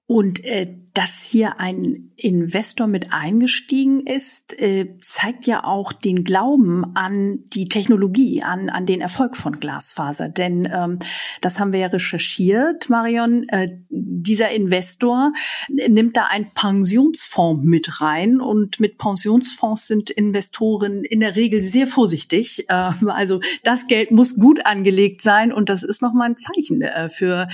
Und 0.07 0.43
äh, 0.45 0.75
dass 0.95 1.25
hier 1.25 1.59
ein 1.59 2.11
Investor 2.15 2.87
mit 2.87 3.11
eingestiegen 3.11 4.07
ist, 4.07 4.57
äh, 4.57 4.97
zeigt 5.01 5.45
ja 5.45 5.65
auch 5.65 5.91
den 5.91 6.23
Glauben 6.23 6.95
an 6.95 7.39
die 7.47 7.67
Technologie, 7.67 8.41
an, 8.43 8.69
an 8.69 8.85
den 8.85 9.01
Erfolg 9.01 9.35
von 9.35 9.59
Glasfaser. 9.59 10.29
Denn 10.29 10.69
ähm, 10.71 10.99
das 11.41 11.59
haben 11.59 11.73
wir 11.73 11.81
ja 11.81 11.87
recherchiert, 11.87 12.89
Marion. 12.89 13.49
Äh, 13.49 13.67
dieser 13.89 14.51
Investor 14.51 15.33
nimmt 15.67 16.15
da 16.15 16.27
ein 16.31 16.51
Pensionsfonds 16.53 17.65
mit 17.65 17.99
rein 17.99 18.39
und 18.39 18.79
mit 18.79 18.97
Pensionsfonds 18.97 19.87
sind 19.87 20.09
Investoren 20.11 21.03
in 21.03 21.19
der 21.19 21.35
Regel 21.35 21.61
sehr 21.61 21.87
vorsichtig. 21.87 22.69
Äh, 22.69 22.91
also 23.07 23.41
das 23.63 23.87
Geld 23.87 24.11
muss 24.11 24.35
gut 24.35 24.65
angelegt 24.65 25.21
sein 25.21 25.51
und 25.51 25.67
das 25.67 25.83
ist 25.83 26.01
nochmal 26.01 26.29
ein 26.29 26.37
Zeichen 26.37 26.81
äh, 26.81 27.09
für 27.09 27.49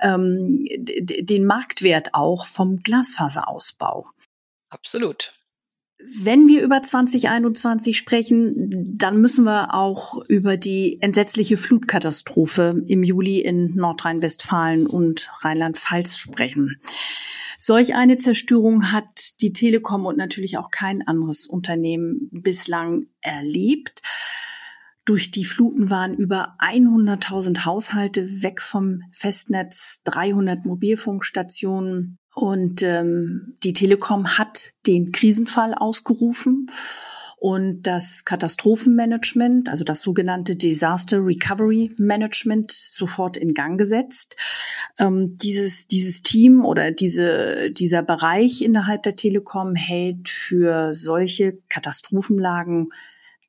ähm, 0.00 0.64
den 0.68 1.44
Marktwert 1.44 1.93
auch 2.12 2.46
vom 2.46 2.82
Glasfaserausbau. 2.82 4.06
Absolut. 4.70 5.32
Wenn 5.98 6.48
wir 6.48 6.62
über 6.62 6.82
2021 6.82 7.96
sprechen, 7.96 8.96
dann 8.98 9.20
müssen 9.20 9.44
wir 9.44 9.72
auch 9.74 10.22
über 10.28 10.56
die 10.56 10.98
entsetzliche 11.00 11.56
Flutkatastrophe 11.56 12.82
im 12.86 13.02
Juli 13.02 13.40
in 13.40 13.74
Nordrhein-Westfalen 13.74 14.86
und 14.86 15.30
Rheinland-Pfalz 15.40 16.18
sprechen. 16.18 16.80
Solch 17.58 17.94
eine 17.94 18.18
Zerstörung 18.18 18.92
hat 18.92 19.40
die 19.40 19.54
Telekom 19.54 20.04
und 20.04 20.18
natürlich 20.18 20.58
auch 20.58 20.70
kein 20.70 21.06
anderes 21.06 21.46
Unternehmen 21.46 22.28
bislang 22.30 23.06
erlebt. 23.22 24.02
Durch 25.04 25.30
die 25.30 25.44
Fluten 25.44 25.90
waren 25.90 26.14
über 26.14 26.56
100.000 26.60 27.64
Haushalte 27.66 28.42
weg 28.42 28.62
vom 28.62 29.02
Festnetz, 29.12 30.00
300 30.04 30.64
Mobilfunkstationen 30.64 32.18
und 32.34 32.82
ähm, 32.82 33.56
die 33.62 33.74
Telekom 33.74 34.38
hat 34.38 34.72
den 34.86 35.12
Krisenfall 35.12 35.74
ausgerufen 35.74 36.70
und 37.36 37.82
das 37.82 38.24
Katastrophenmanagement, 38.24 39.68
also 39.68 39.84
das 39.84 40.00
sogenannte 40.00 40.56
Disaster 40.56 41.18
Recovery 41.18 41.94
Management, 41.98 42.72
sofort 42.72 43.36
in 43.36 43.52
Gang 43.52 43.76
gesetzt. 43.76 44.34
Ähm, 44.98 45.36
dieses, 45.36 45.86
dieses 45.86 46.22
Team 46.22 46.64
oder 46.64 46.90
diese, 46.90 47.70
dieser 47.70 48.02
Bereich 48.02 48.62
innerhalb 48.62 49.02
der 49.02 49.16
Telekom 49.16 49.74
hält 49.74 50.30
für 50.30 50.94
solche 50.94 51.58
Katastrophenlagen 51.68 52.88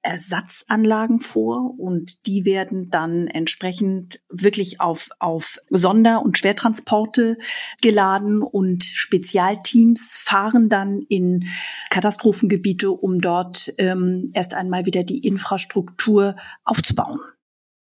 Ersatzanlagen 0.06 1.20
vor 1.20 1.74
und 1.80 2.28
die 2.28 2.46
werden 2.46 2.92
dann 2.92 3.28
entsprechend 3.28 4.22
wirklich 4.30 4.80
auf, 4.80 5.10
auf 5.20 5.58
Sonder- 5.70 6.22
und 6.22 6.38
Schwertransporte 6.38 7.38
geladen 7.82 8.44
und 8.44 8.84
Spezialteams 8.84 10.16
fahren 10.16 10.70
dann 10.70 11.02
in 11.02 11.48
Katastrophengebiete, 11.90 12.92
um 12.92 13.20
dort 13.20 13.74
ähm, 13.80 14.30
erst 14.36 14.54
einmal 14.54 14.86
wieder 14.86 15.04
die 15.04 15.26
Infrastruktur 15.26 16.36
aufzubauen. 16.64 17.20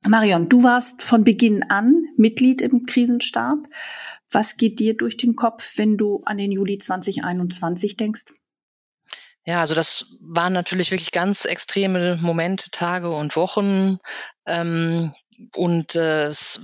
Marion, 0.07 0.49
du 0.49 0.65
warst 0.65 1.03
von 1.03 1.23
Beginn 1.23 1.63
an 1.63 2.05
Mitglied 2.17 2.63
im 2.63 2.87
Krisenstab. 2.87 3.59
Was 4.31 4.57
geht 4.57 4.81
dir 4.81 4.97
durch 4.97 5.17
den 5.17 5.37
Kopf, 5.37 5.79
wenn 5.79 5.97
du 5.97 6.23
an 6.25 6.39
den 6.39 6.51
Juli 6.51 6.79
2021 6.79 7.97
denkst? 7.97 8.25
Ja, 9.49 9.61
also 9.61 9.75
das 9.75 10.05
waren 10.21 10.53
natürlich 10.53 10.91
wirklich 10.91 11.11
ganz 11.11 11.47
extreme 11.47 12.19
Momente, 12.21 12.71
Tage 12.71 13.11
und 13.11 13.35
Wochen. 13.35 13.97
Ähm, 14.45 15.15
und 15.57 15.95
äh, 15.95 16.27
es 16.27 16.61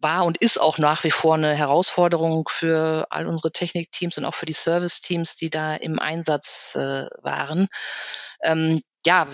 war 0.00 0.24
und 0.24 0.38
ist 0.38 0.58
auch 0.60 0.78
nach 0.78 1.04
wie 1.04 1.12
vor 1.12 1.36
eine 1.36 1.54
Herausforderung 1.54 2.48
für 2.50 3.06
all 3.10 3.28
unsere 3.28 3.52
Technikteams 3.52 4.18
und 4.18 4.24
auch 4.24 4.34
für 4.34 4.46
die 4.46 4.52
Service-Teams, 4.52 5.36
die 5.36 5.48
da 5.48 5.76
im 5.76 6.00
Einsatz 6.00 6.74
äh, 6.74 7.06
waren. 7.22 7.68
Ähm, 8.42 8.82
ja, 9.06 9.28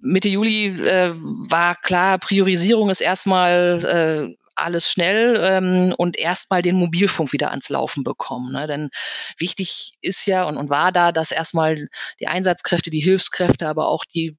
Mitte 0.00 0.28
Juli 0.28 0.66
äh, 0.84 1.14
war 1.14 1.76
klar, 1.76 2.18
Priorisierung 2.18 2.90
ist 2.90 3.00
erstmal 3.00 4.34
äh, 4.34 4.39
alles 4.60 4.90
schnell 4.90 5.38
ähm, 5.42 5.94
und 5.96 6.18
erstmal 6.18 6.62
den 6.62 6.76
Mobilfunk 6.76 7.32
wieder 7.32 7.50
ans 7.50 7.68
Laufen 7.68 8.04
bekommen. 8.04 8.52
Ne? 8.52 8.66
Denn 8.66 8.90
wichtig 9.38 9.92
ist 10.00 10.26
ja 10.26 10.44
und, 10.44 10.56
und 10.56 10.70
war 10.70 10.92
da, 10.92 11.12
dass 11.12 11.30
erstmal 11.30 11.88
die 12.20 12.28
Einsatzkräfte, 12.28 12.90
die 12.90 13.00
Hilfskräfte, 13.00 13.68
aber 13.68 13.88
auch 13.88 14.04
die 14.04 14.36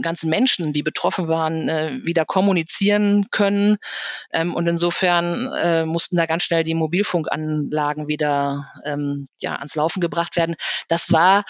ganzen 0.00 0.30
Menschen, 0.30 0.72
die 0.72 0.82
betroffen 0.82 1.28
waren, 1.28 1.68
äh, 1.68 1.98
wieder 2.04 2.24
kommunizieren 2.24 3.26
können. 3.30 3.78
Ähm, 4.32 4.54
und 4.54 4.66
insofern 4.66 5.52
äh, 5.52 5.84
mussten 5.84 6.16
da 6.16 6.26
ganz 6.26 6.44
schnell 6.44 6.64
die 6.64 6.74
Mobilfunkanlagen 6.74 8.06
wieder 8.08 8.68
ähm, 8.84 9.28
ja, 9.40 9.56
ans 9.56 9.74
Laufen 9.74 10.00
gebracht 10.00 10.36
werden. 10.36 10.54
Das 10.88 11.12
war 11.12 11.44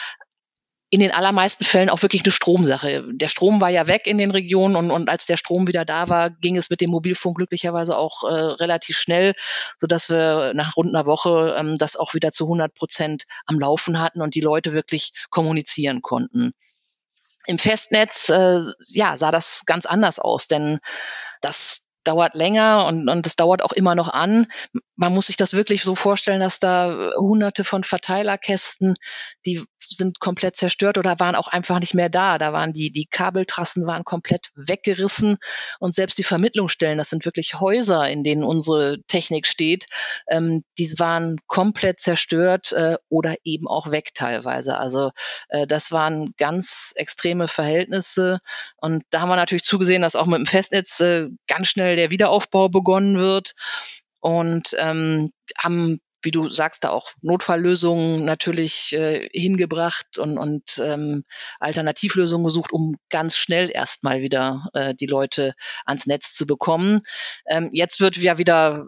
in 0.93 1.01
den 1.01 1.11
allermeisten 1.11 1.65
Fällen 1.65 1.89
auch 1.89 2.03
wirklich 2.03 2.23
eine 2.23 2.33
Stromsache. 2.33 3.03
Der 3.15 3.29
Strom 3.29 3.63
war 3.63 3.71
ja 3.71 3.87
weg 3.87 4.07
in 4.07 4.19
den 4.19 4.31
Regionen 4.31 4.77
und, 4.77 4.91
und 4.91 5.09
als 5.09 5.25
der 5.25 5.39
Strom 5.39 5.67
wieder 5.67 5.87
da 5.87 6.11
war, 6.11 6.29
ging 6.29 6.59
es 6.59 6.69
mit 6.69 6.83
dem 6.83 6.91
Mobilfunk 6.91 7.39
glücklicherweise 7.39 7.97
auch 7.97 8.25
äh, 8.25 8.35
relativ 8.35 8.99
schnell, 8.99 9.33
so 9.79 9.87
dass 9.87 10.11
wir 10.11 10.53
nach 10.55 10.77
rund 10.77 10.95
einer 10.95 11.07
Woche 11.07 11.57
ähm, 11.59 11.77
das 11.77 11.97
auch 11.97 12.13
wieder 12.13 12.31
zu 12.31 12.45
100 12.45 12.75
Prozent 12.75 13.25
am 13.47 13.59
Laufen 13.59 14.03
hatten 14.03 14.21
und 14.21 14.35
die 14.35 14.43
Leute 14.43 14.75
wirklich 14.75 15.13
kommunizieren 15.31 16.03
konnten. 16.03 16.53
Im 17.47 17.59
Festnetz 17.59 18.29
äh, 18.29 18.61
ja, 18.89 19.17
sah 19.17 19.31
das 19.31 19.63
ganz 19.65 19.87
anders 19.87 20.19
aus, 20.19 20.47
denn 20.47 20.79
das 21.41 21.85
dauert 22.05 22.35
länger 22.35 22.87
und, 22.87 23.09
und 23.09 23.27
es 23.27 23.37
dauert 23.37 23.63
auch 23.63 23.73
immer 23.73 23.95
noch 23.95 24.09
an. 24.09 24.47
Man 24.97 25.15
muss 25.15 25.27
sich 25.27 25.37
das 25.37 25.53
wirklich 25.53 25.85
so 25.85 25.95
vorstellen, 25.95 26.41
dass 26.41 26.59
da 26.59 27.13
hunderte 27.17 27.65
von 27.65 27.85
Verteilerkästen, 27.85 28.97
die 29.47 29.65
sind 29.97 30.21
komplett 30.21 30.57
zerstört 30.57 30.99
oder 30.99 31.19
waren 31.21 31.35
auch 31.35 31.49
einfach 31.49 31.81
nicht 31.81 31.95
mehr 31.95 32.09
da. 32.09 32.39
Da 32.39 32.53
waren 32.53 32.73
die, 32.73 32.91
die 32.91 33.07
Kabeltrassen 33.07 33.87
waren 33.87 34.05
komplett 34.05 34.51
weggerissen 34.55 35.37
und 35.79 35.95
selbst 35.95 36.19
die 36.19 36.25
Vermittlungsstellen, 36.25 36.99
das 36.99 37.11
sind 37.11 37.25
wirklich 37.25 37.61
Häuser, 37.61 38.09
in 38.09 38.25
denen 38.25 38.45
unsere 38.45 39.03
Technik 39.07 39.47
steht, 39.47 39.87
ähm, 40.29 40.65
die 40.79 40.93
waren 40.99 41.39
komplett 41.47 42.01
zerstört 42.01 42.73
äh, 42.73 42.97
oder 43.09 43.37
eben 43.45 43.69
auch 43.69 43.91
weg 43.91 44.11
teilweise. 44.15 44.79
Also 44.79 45.11
äh, 45.49 45.67
das 45.67 45.93
waren 45.93 46.35
ganz 46.37 46.93
extreme 46.97 47.49
Verhältnisse 47.49 48.41
und 48.77 49.05
da 49.11 49.21
haben 49.21 49.29
wir 49.29 49.37
natürlich 49.37 49.65
zugesehen, 49.65 50.03
dass 50.03 50.17
auch 50.17 50.27
mit 50.27 50.39
dem 50.39 50.47
Festnetz 50.47 51.01
äh, 51.01 51.29
ganz 51.47 51.69
schnell 51.69 51.97
der 51.97 52.11
Wiederaufbau 52.11 52.69
begonnen 52.69 53.19
wird 53.19 53.55
und 54.21 54.75
ähm, 54.79 55.33
haben 55.59 56.01
wie 56.23 56.31
du 56.31 56.49
sagst, 56.49 56.85
da 56.85 56.91
auch 56.91 57.11
Notfalllösungen 57.21 58.25
natürlich 58.25 58.93
äh, 58.93 59.29
hingebracht 59.33 60.19
und, 60.19 60.39
und 60.39 60.79
ähm, 60.79 61.25
Alternativlösungen 61.61 62.45
gesucht, 62.45 62.73
um 62.73 62.97
ganz 63.11 63.37
schnell 63.37 63.71
erstmal 63.73 64.23
wieder 64.23 64.69
äh, 64.75 64.95
die 64.95 65.07
Leute 65.07 65.55
ans 65.85 66.07
Netz 66.07 66.35
zu 66.35 66.47
bekommen. 66.47 67.01
Ähm, 67.47 67.71
jetzt 67.73 68.01
wird 68.01 68.17
ja 68.17 68.39
wieder 68.39 68.87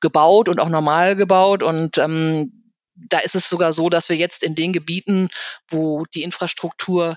gebaut 0.00 0.48
und 0.48 0.60
auch 0.60 0.68
normal 0.68 1.16
gebaut 1.16 1.62
und 1.62 1.98
ähm, 1.98 2.60
da 3.08 3.18
ist 3.18 3.34
es 3.34 3.48
sogar 3.48 3.72
so, 3.72 3.88
dass 3.88 4.08
wir 4.08 4.16
jetzt 4.16 4.42
in 4.42 4.54
den 4.54 4.72
Gebieten, 4.72 5.28
wo 5.68 6.04
die 6.14 6.22
Infrastruktur 6.22 7.16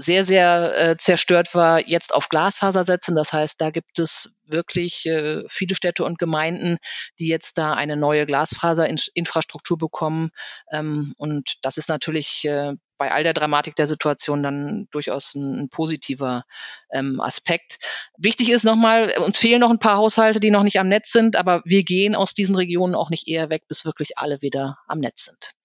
sehr, 0.00 0.24
sehr 0.24 0.72
äh, 0.76 0.96
zerstört 0.96 1.54
war, 1.54 1.86
jetzt 1.86 2.14
auf 2.14 2.28
Glasfaser 2.28 2.84
setzen. 2.84 3.14
Das 3.14 3.32
heißt, 3.32 3.60
da 3.60 3.70
gibt 3.70 3.98
es 3.98 4.34
wirklich 4.46 5.06
äh, 5.06 5.42
viele 5.48 5.74
Städte 5.74 6.04
und 6.04 6.18
Gemeinden, 6.18 6.78
die 7.18 7.28
jetzt 7.28 7.58
da 7.58 7.74
eine 7.74 7.96
neue 7.96 8.26
Glasfaserinfrastruktur 8.26 9.76
bekommen. 9.78 10.30
Ähm, 10.72 11.14
und 11.18 11.56
das 11.62 11.76
ist 11.76 11.88
natürlich 11.88 12.44
äh, 12.44 12.72
bei 12.96 13.12
all 13.12 13.24
der 13.24 13.34
Dramatik 13.34 13.76
der 13.76 13.86
Situation 13.86 14.42
dann 14.42 14.88
durchaus 14.90 15.34
ein, 15.34 15.64
ein 15.64 15.68
positiver 15.68 16.44
ähm, 16.90 17.20
Aspekt. 17.20 17.78
Wichtig 18.16 18.50
ist 18.50 18.64
nochmal, 18.64 19.14
uns 19.18 19.38
fehlen 19.38 19.60
noch 19.60 19.70
ein 19.70 19.78
paar 19.78 19.96
Haushalte, 19.96 20.40
die 20.40 20.50
noch 20.50 20.62
nicht 20.62 20.80
am 20.80 20.88
Netz 20.88 21.12
sind, 21.12 21.36
aber 21.36 21.62
wir 21.64 21.84
gehen 21.84 22.14
aus 22.14 22.34
diesen 22.34 22.56
Regionen 22.56 22.94
auch 22.94 23.10
nicht 23.10 23.28
eher 23.28 23.50
weg, 23.50 23.62
bis 23.68 23.84
wirklich 23.84 24.18
alle 24.18 24.40
wieder 24.42 24.78
am 24.86 24.98
Netz 24.98 25.24
sind. 25.24 25.59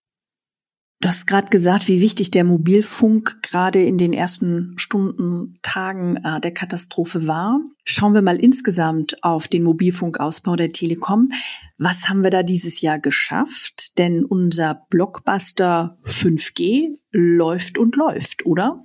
Du 1.06 1.10
hast 1.10 1.28
gerade 1.28 1.52
gesagt, 1.52 1.88
wie 1.88 2.02
wichtig 2.02 2.32
der 2.32 2.44
Mobilfunk 2.44 3.44
gerade 3.44 3.80
in 3.80 4.00
den 4.00 4.12
ersten 4.12 4.74
Stunden, 4.78 5.60
Tagen 5.62 6.16
äh, 6.16 6.42
der 6.42 6.52
Katastrophe 6.52 7.28
war. 7.28 7.60
Schauen 7.84 8.16
wir 8.16 8.24
mal 8.24 8.40
insgesamt 8.40 9.24
auf 9.24 9.48
den 9.48 9.62
Mobilfunkausbau 9.62 10.56
der 10.56 10.72
Telekom. 10.72 11.30
Was 11.78 12.10
haben 12.10 12.24
wir 12.24 12.32
da 12.32 12.42
dieses 12.42 12.82
Jahr 12.82 12.98
geschafft? 12.98 14.00
Denn 14.00 14.26
unser 14.26 14.88
Blockbuster 14.90 16.00
5G 16.06 16.98
läuft 17.12 17.78
und 17.78 17.96
läuft, 17.98 18.48
oder? 18.48 18.84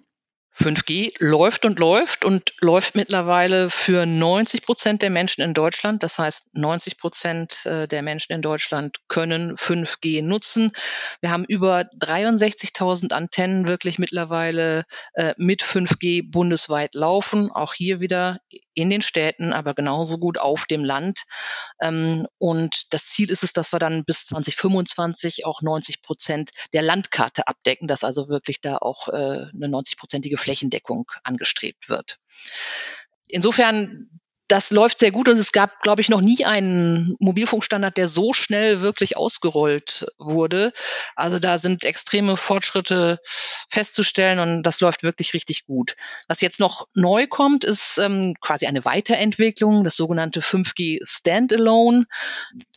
5G 0.60 1.12
läuft 1.18 1.64
und 1.64 1.78
läuft 1.78 2.24
und 2.24 2.52
läuft 2.60 2.94
mittlerweile 2.94 3.70
für 3.70 4.04
90 4.04 4.62
Prozent 4.62 5.00
der 5.00 5.08
Menschen 5.08 5.40
in 5.40 5.54
Deutschland. 5.54 6.02
Das 6.02 6.18
heißt, 6.18 6.54
90 6.54 6.98
Prozent 6.98 7.64
äh, 7.64 7.88
der 7.88 8.02
Menschen 8.02 8.34
in 8.34 8.42
Deutschland 8.42 8.98
können 9.08 9.54
5G 9.56 10.22
nutzen. 10.22 10.72
Wir 11.22 11.30
haben 11.30 11.44
über 11.46 11.86
63.000 11.98 13.12
Antennen 13.12 13.66
wirklich 13.66 13.98
mittlerweile 13.98 14.84
äh, 15.14 15.34
mit 15.38 15.62
5G 15.62 16.30
bundesweit 16.30 16.94
laufen. 16.94 17.50
Auch 17.50 17.72
hier 17.72 18.00
wieder 18.00 18.40
in 18.74 18.90
den 18.90 19.02
Städten, 19.02 19.52
aber 19.52 19.74
genauso 19.74 20.18
gut 20.18 20.38
auf 20.38 20.64
dem 20.66 20.84
Land. 20.84 21.24
Ähm, 21.80 22.26
und 22.38 22.92
das 22.92 23.06
Ziel 23.06 23.30
ist 23.30 23.42
es, 23.42 23.52
dass 23.52 23.72
wir 23.72 23.78
dann 23.78 24.04
bis 24.04 24.26
2025 24.26 25.46
auch 25.46 25.62
90 25.62 26.02
Prozent 26.02 26.50
der 26.72 26.82
Landkarte 26.82 27.46
abdecken, 27.46 27.88
dass 27.88 28.04
also 28.04 28.28
wirklich 28.28 28.60
da 28.60 28.76
auch 28.78 29.08
äh, 29.08 29.12
eine 29.12 29.66
90-prozentige 29.66 30.38
Flächendeckung 30.50 31.06
angestrebt 31.22 31.88
wird. 31.88 32.18
Insofern 33.28 34.08
das 34.50 34.72
läuft 34.72 34.98
sehr 34.98 35.12
gut 35.12 35.28
und 35.28 35.38
es 35.38 35.52
gab, 35.52 35.80
glaube 35.80 36.00
ich, 36.00 36.08
noch 36.08 36.20
nie 36.20 36.44
einen 36.44 37.14
Mobilfunkstandard, 37.20 37.96
der 37.96 38.08
so 38.08 38.32
schnell 38.32 38.80
wirklich 38.80 39.16
ausgerollt 39.16 40.06
wurde. 40.18 40.72
Also 41.14 41.38
da 41.38 41.60
sind 41.60 41.84
extreme 41.84 42.36
Fortschritte 42.36 43.20
festzustellen 43.68 44.40
und 44.40 44.64
das 44.64 44.80
läuft 44.80 45.04
wirklich 45.04 45.34
richtig 45.34 45.66
gut. 45.66 45.94
Was 46.26 46.40
jetzt 46.40 46.58
noch 46.58 46.88
neu 46.94 47.28
kommt, 47.28 47.62
ist 47.62 47.98
ähm, 47.98 48.34
quasi 48.40 48.66
eine 48.66 48.84
Weiterentwicklung, 48.84 49.84
das 49.84 49.94
sogenannte 49.94 50.40
5G 50.40 50.98
Standalone. 51.04 52.06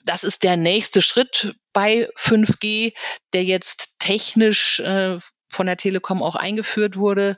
Das 0.05 0.23
ist 0.23 0.43
der 0.43 0.57
nächste 0.57 1.01
Schritt 1.01 1.55
bei 1.73 2.07
5G, 2.15 2.93
der 3.33 3.43
jetzt 3.45 3.95
technisch 3.97 4.79
äh, 4.79 5.17
von 5.53 5.67
der 5.67 5.77
Telekom 5.77 6.23
auch 6.23 6.35
eingeführt 6.35 6.97
wurde. 6.97 7.37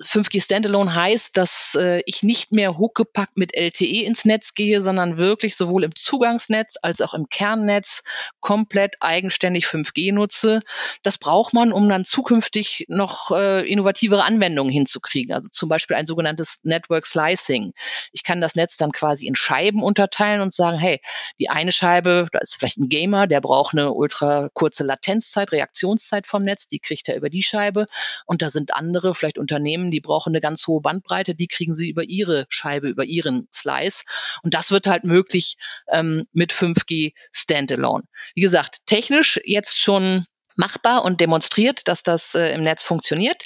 5G 0.00 0.42
Standalone 0.42 0.94
heißt, 0.94 1.36
dass 1.36 1.76
äh, 1.78 2.02
ich 2.06 2.22
nicht 2.22 2.52
mehr 2.52 2.78
huckepackt 2.78 3.36
mit 3.36 3.54
LTE 3.54 4.04
ins 4.04 4.24
Netz 4.24 4.54
gehe, 4.54 4.80
sondern 4.82 5.16
wirklich 5.16 5.56
sowohl 5.56 5.84
im 5.84 5.94
Zugangsnetz 5.94 6.76
als 6.80 7.00
auch 7.00 7.14
im 7.14 7.28
Kernnetz 7.28 8.02
komplett 8.40 8.96
eigenständig 9.00 9.66
5G 9.66 10.12
nutze. 10.12 10.60
Das 11.02 11.18
braucht 11.18 11.52
man, 11.52 11.72
um 11.72 11.88
dann 11.88 12.04
zukünftig 12.04 12.86
noch 12.88 13.30
äh, 13.32 13.68
innovativere 13.68 14.24
Anwendungen 14.24 14.72
hinzukriegen. 14.72 15.34
Also 15.34 15.48
zum 15.50 15.68
Beispiel 15.68 15.96
ein 15.96 16.06
sogenanntes 16.06 16.60
Network 16.62 17.06
Slicing. 17.06 17.72
Ich 18.12 18.22
kann 18.22 18.40
das 18.40 18.54
Netz 18.54 18.76
dann 18.76 18.92
quasi 18.92 19.26
in 19.26 19.36
Scheiben 19.36 19.82
unterteilen 19.82 20.40
und 20.40 20.52
sagen, 20.52 20.78
hey, 20.78 21.00
die 21.40 21.50
eine 21.50 21.72
Scheibe, 21.72 22.28
da 22.32 22.38
ist 22.38 22.56
vielleicht 22.56 22.78
ein 22.78 22.88
Gamer, 22.88 23.26
der 23.26 23.40
braucht 23.40 23.74
eine 23.74 23.92
ultra 23.92 24.48
kurze 24.54 24.84
Latenzzeit, 24.84 25.52
Reaktionszeit 25.52 26.26
vom 26.26 26.42
Netz, 26.42 26.68
die 26.68 26.78
kriegt 26.78 27.08
er 27.08 27.16
über 27.16 27.28
die 27.28 27.42
Scheibe 27.42 27.55
Scheibe. 27.56 27.86
Und 28.26 28.42
da 28.42 28.50
sind 28.50 28.74
andere, 28.74 29.14
vielleicht 29.14 29.38
Unternehmen, 29.38 29.90
die 29.90 30.00
brauchen 30.00 30.30
eine 30.30 30.40
ganz 30.40 30.66
hohe 30.66 30.82
Bandbreite, 30.82 31.34
die 31.34 31.48
kriegen 31.48 31.72
sie 31.72 31.88
über 31.88 32.04
ihre 32.04 32.46
Scheibe, 32.50 32.88
über 32.88 33.04
ihren 33.04 33.48
Slice. 33.52 34.04
Und 34.42 34.52
das 34.52 34.70
wird 34.70 34.86
halt 34.86 35.04
möglich 35.04 35.56
ähm, 35.90 36.26
mit 36.32 36.52
5G 36.52 37.12
Standalone. 37.32 38.04
Wie 38.34 38.42
gesagt, 38.42 38.86
technisch 38.86 39.40
jetzt 39.44 39.78
schon 39.78 40.26
machbar 40.56 41.04
und 41.04 41.20
demonstriert, 41.20 41.88
dass 41.88 42.02
das 42.02 42.34
äh, 42.34 42.54
im 42.54 42.62
Netz 42.62 42.82
funktioniert. 42.82 43.44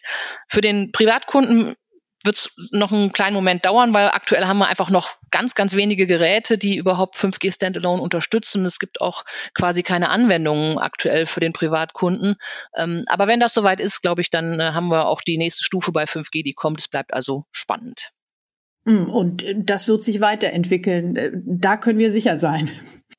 Für 0.48 0.60
den 0.60 0.90
Privatkunden 0.92 1.76
wird 2.24 2.36
es 2.36 2.50
noch 2.70 2.92
einen 2.92 3.12
kleinen 3.12 3.34
Moment 3.34 3.64
dauern, 3.64 3.94
weil 3.94 4.08
aktuell 4.08 4.44
haben 4.44 4.58
wir 4.58 4.68
einfach 4.68 4.90
noch 4.90 5.10
ganz, 5.30 5.54
ganz 5.54 5.74
wenige 5.74 6.06
Geräte, 6.06 6.58
die 6.58 6.76
überhaupt 6.76 7.16
5G 7.16 7.52
Standalone 7.52 8.02
unterstützen. 8.02 8.64
Es 8.66 8.78
gibt 8.78 9.00
auch 9.00 9.24
quasi 9.54 9.82
keine 9.82 10.10
Anwendungen 10.10 10.78
aktuell 10.78 11.26
für 11.26 11.40
den 11.40 11.52
Privatkunden. 11.52 12.36
Ähm, 12.76 13.04
aber 13.06 13.26
wenn 13.26 13.40
das 13.40 13.54
soweit 13.54 13.80
ist, 13.80 14.02
glaube 14.02 14.20
ich, 14.20 14.30
dann 14.30 14.60
äh, 14.60 14.72
haben 14.72 14.88
wir 14.88 15.06
auch 15.06 15.22
die 15.22 15.38
nächste 15.38 15.64
Stufe 15.64 15.92
bei 15.92 16.04
5G, 16.04 16.44
die 16.44 16.54
kommt. 16.54 16.80
Es 16.80 16.88
bleibt 16.88 17.14
also 17.14 17.46
spannend. 17.52 18.10
Mm, 18.84 19.04
und 19.04 19.44
das 19.56 19.88
wird 19.88 20.02
sich 20.02 20.20
weiterentwickeln. 20.20 21.16
Äh, 21.16 21.32
da 21.34 21.76
können 21.76 21.98
wir 21.98 22.12
sicher 22.12 22.36
sein. 22.36 22.70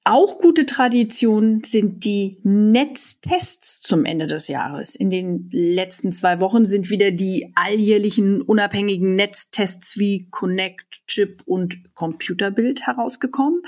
Auch 0.04 0.40
gute 0.40 0.66
Tradition 0.66 1.64
sind 1.64 2.06
die 2.06 2.40
Netztests 2.44 3.82
zum 3.82 4.06
Ende 4.06 4.26
des 4.26 4.48
Jahres. 4.48 4.96
In 4.96 5.10
den 5.10 5.50
letzten 5.52 6.12
zwei 6.12 6.42
Wochen 6.42 6.66
sind 6.66 6.90
wieder 6.90 7.12
die 7.12 7.52
alljährlichen 7.56 8.42
unabhängigen 8.42 9.16
Netztests 9.16 10.00
wie 10.00 10.28
Connect, 10.32 11.06
Chip 11.08 11.44
und 11.46 11.94
Computerbild 11.94 12.88
herausgekommen. 12.88 13.62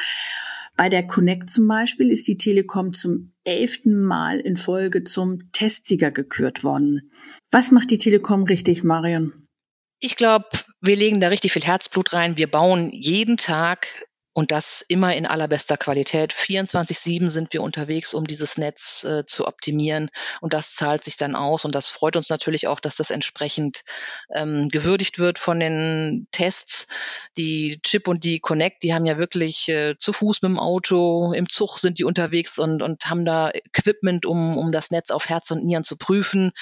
Bei 0.75 0.89
der 0.89 1.05
Connect 1.05 1.51
zum 1.51 1.67
Beispiel 1.67 2.09
ist 2.09 2.27
die 2.27 2.37
Telekom 2.37 2.93
zum 2.93 3.33
elften 3.43 4.01
Mal 4.01 4.39
in 4.39 4.57
Folge 4.57 5.03
zum 5.03 5.51
Testsieger 5.51 6.09
gekürt 6.09 6.63
worden. 6.63 7.11
Was 7.51 7.69
macht 7.69 7.91
die 7.91 7.97
Telekom 7.97 8.43
richtig, 8.43 8.83
Marion? 8.83 9.47
Ich 9.99 10.15
glaube, 10.15 10.47
wir 10.81 10.95
legen 10.95 11.21
da 11.21 11.27
richtig 11.27 11.53
viel 11.53 11.63
Herzblut 11.63 12.11
rein. 12.13 12.37
Wir 12.37 12.49
bauen 12.49 12.89
jeden 12.89 13.37
Tag 13.37 13.87
und 14.33 14.51
das 14.51 14.83
immer 14.87 15.15
in 15.15 15.27
allerbester 15.27 15.77
Qualität. 15.77 16.33
24-7 16.33 17.29
sind 17.29 17.53
wir 17.53 17.61
unterwegs, 17.61 18.15
um 18.15 18.25
dieses 18.25 18.57
Netz 18.57 19.03
äh, 19.03 19.25
zu 19.27 19.47
optimieren. 19.47 20.09
Und 20.41 20.53
das 20.53 20.73
zahlt 20.73 21.03
sich 21.03 21.17
dann 21.17 21.35
aus. 21.35 21.65
Und 21.65 21.75
das 21.75 21.89
freut 21.89 22.15
uns 22.15 22.29
natürlich 22.29 22.67
auch, 22.67 22.79
dass 22.79 22.95
das 22.95 23.11
entsprechend 23.11 23.83
ähm, 24.33 24.69
gewürdigt 24.69 25.19
wird 25.19 25.37
von 25.37 25.59
den 25.59 26.27
Tests. 26.31 26.87
Die 27.37 27.79
Chip 27.83 28.07
und 28.07 28.23
die 28.23 28.39
Connect, 28.39 28.81
die 28.81 28.95
haben 28.95 29.05
ja 29.05 29.19
wirklich 29.19 29.69
äh, 29.69 29.95
zu 29.99 30.13
Fuß 30.13 30.41
mit 30.41 30.51
dem 30.51 30.59
Auto, 30.59 31.31
im 31.33 31.47
Zug 31.47 31.77
sind 31.77 31.99
die 31.99 32.03
unterwegs 32.03 32.57
und, 32.57 32.81
und 32.81 33.05
haben 33.05 33.25
da 33.25 33.51
Equipment, 33.51 34.25
um, 34.25 34.57
um 34.57 34.71
das 34.71 34.89
Netz 34.89 35.11
auf 35.11 35.29
Herz 35.29 35.51
und 35.51 35.63
Nieren 35.63 35.83
zu 35.83 35.95
prüfen. 35.95 36.53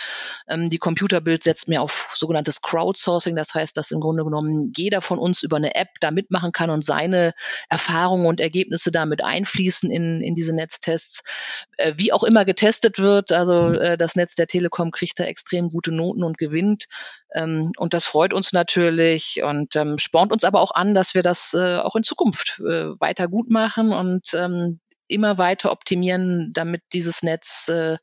Ähm, 0.50 0.70
die 0.70 0.78
Computerbild 0.78 1.42
setzt 1.44 1.70
mehr 1.70 1.82
auf 1.82 2.14
sogenanntes 2.16 2.62
Crowdsourcing. 2.62 3.38
Das 3.38 3.54
heißt, 3.54 3.78
dass 3.78 3.92
im 3.92 4.02
Grunde 4.02 4.26
genommen 4.26 4.74
jeder 4.76 5.02
von 5.02 5.20
uns 5.20 5.42
über 5.42 5.56
eine 5.56 5.76
App 5.76 5.90
da 6.02 6.12
mitmachen 6.12 6.52
kann 6.52 6.70
und 6.70 6.84
seine 6.84 7.34
Erfahrungen 7.70 8.26
und 8.26 8.40
Ergebnisse 8.40 8.92
damit 8.92 9.24
einfließen 9.24 9.92
in, 9.92 10.22
in 10.22 10.36
diese 10.36 10.54
Netztests. 10.54 11.24
Äh, 11.78 11.94
wie 11.98 12.14
auch 12.14 12.24
immer 12.24 12.46
getestet 12.46 13.00
wird, 13.00 13.32
also 13.32 13.70
mhm. 13.70 13.76
äh, 13.76 13.98
das 13.98 14.16
Netz 14.16 14.36
der 14.36 14.48
Telekom 14.48 14.92
kriegt 14.92 15.20
da 15.20 15.26
extrem 15.26 15.70
gute 15.70 15.92
Noten 15.92 16.24
und 16.24 16.38
gewinnt. 16.38 16.86
Ähm, 17.34 17.72
und 17.78 17.94
das 17.94 18.06
freut 18.06 18.34
uns 18.34 18.54
natürlich 18.54 19.42
und 19.44 19.76
ähm, 19.76 19.98
spornt 19.98 20.32
uns 20.32 20.44
aber 20.44 20.62
auch 20.62 20.72
an, 20.72 20.94
dass 20.94 21.16
wir 21.16 21.24
das 21.24 21.54
äh, 21.54 21.78
auch 21.78 21.96
in 21.96 22.04
Zukunft 22.04 22.60
äh, 22.60 23.00
weiter 23.00 23.28
gut 23.28 23.50
machen 23.50 23.94
und 23.94 24.34
ähm, 24.34 24.80
immer 25.08 25.38
weiter 25.38 25.72
optimieren, 25.72 26.52
damit 26.54 26.82
dieses 26.94 27.22
Netz 27.22 27.68
äh, 27.68 27.98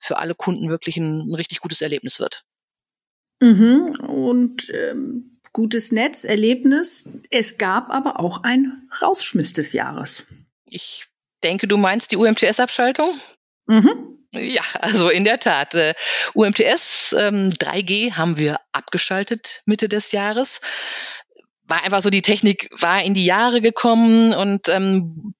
für 0.00 0.18
alle 0.18 0.34
Kunden 0.34 0.70
wirklich 0.70 0.96
ein, 0.96 1.30
ein 1.30 1.34
richtig 1.34 1.60
gutes 1.60 1.80
Erlebnis 1.80 2.18
wird. 2.18 2.44
Mhm. 3.40 4.00
Und 4.00 4.70
ähm, 4.70 5.33
gutes 5.54 5.92
Netz, 5.92 6.24
Erlebnis. 6.24 7.08
Es 7.30 7.56
gab 7.56 7.88
aber 7.88 8.20
auch 8.20 8.42
ein 8.42 8.86
Rausschmiss 9.00 9.54
des 9.54 9.72
Jahres. 9.72 10.26
Ich 10.68 11.06
denke, 11.42 11.66
du 11.66 11.78
meinst 11.78 12.12
die 12.12 12.16
UMTS-Abschaltung? 12.18 13.18
Mhm. 13.66 14.18
Ja, 14.32 14.62
also 14.74 15.08
in 15.08 15.24
der 15.24 15.38
Tat. 15.38 15.74
Äh, 15.74 15.94
UMTS 16.34 17.14
ähm, 17.16 17.50
3G 17.50 18.12
haben 18.14 18.36
wir 18.36 18.58
abgeschaltet 18.72 19.62
Mitte 19.64 19.88
des 19.88 20.12
Jahres. 20.12 20.60
War 21.62 21.84
einfach 21.84 22.02
so, 22.02 22.10
die 22.10 22.22
Technik 22.22 22.68
war 22.78 23.02
in 23.02 23.14
die 23.14 23.24
Jahre 23.24 23.62
gekommen 23.62 24.34
und 24.34 24.68
ähm, 24.68 25.34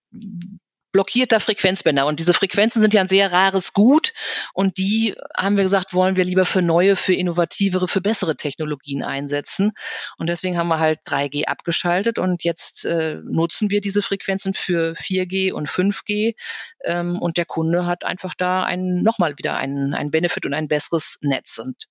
blockierter 0.95 1.41
Frequenzbänder. 1.41 2.07
Und 2.07 2.21
diese 2.21 2.33
Frequenzen 2.33 2.81
sind 2.81 2.95
ja 2.95 3.01
ein 3.01 3.09
sehr 3.09 3.33
rares 3.33 3.73
Gut. 3.73 4.13
Und 4.53 4.79
die 4.79 5.17
haben 5.37 5.57
wir 5.57 5.65
gesagt, 5.65 5.93
wollen 5.93 6.17
wir 6.17 6.25
lieber 6.25 6.47
für 6.47 6.63
neue, 6.63 6.95
für 6.95 7.13
innovativere, 7.13 7.89
für 7.89 8.01
bessere 8.01 8.37
Technologien 8.37 9.03
einsetzen. 9.03 9.73
Und 10.19 10.29
deswegen 10.29 10.57
haben 10.57 10.69
wir 10.69 10.79
halt 10.79 11.01
3G 11.05 11.47
abgeschaltet 11.47 12.21
und 12.21 12.45
jetzt 12.45 12.85
äh, 12.85 13.17
nutzen 13.25 13.71
wir 13.71 13.81
diese 13.81 14.03
Frequenzen 14.03 14.55
für 14.55 14.93
4G 14.93 15.53
und 15.53 15.69
5G. 15.69 16.37
Ähm, 16.85 17.19
und 17.21 17.39
der 17.39 17.45
Kunde 17.45 17.87
hat 17.87 18.05
einfach 18.05 18.35
da 18.35 18.63
ein, 18.63 19.03
nochmal 19.03 19.37
wieder 19.37 19.57
einen, 19.57 19.95
ein 19.95 20.13
Benefit 20.13 20.47
und 20.47 20.55
ein 20.55 20.69
besseres 20.69 21.19
Netz. 21.23 21.59
Und 21.59 21.89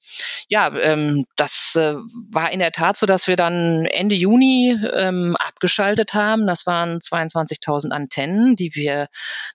ja, 0.47 0.73
ähm, 0.81 1.25
das 1.35 1.75
äh, 1.75 1.95
war 2.31 2.53
in 2.53 2.59
der 2.59 2.71
Tat 2.71 2.95
so, 2.95 3.05
dass 3.05 3.27
wir 3.27 3.35
dann 3.35 3.85
Ende 3.85 4.15
Juni 4.15 4.79
ähm, 4.93 5.35
abgeschaltet 5.37 6.13
haben. 6.13 6.47
Das 6.47 6.65
waren 6.65 6.99
22.000 6.99 7.89
Antennen, 7.89 8.55
die 8.55 8.75
wir 8.75 8.92
wir 8.93 9.08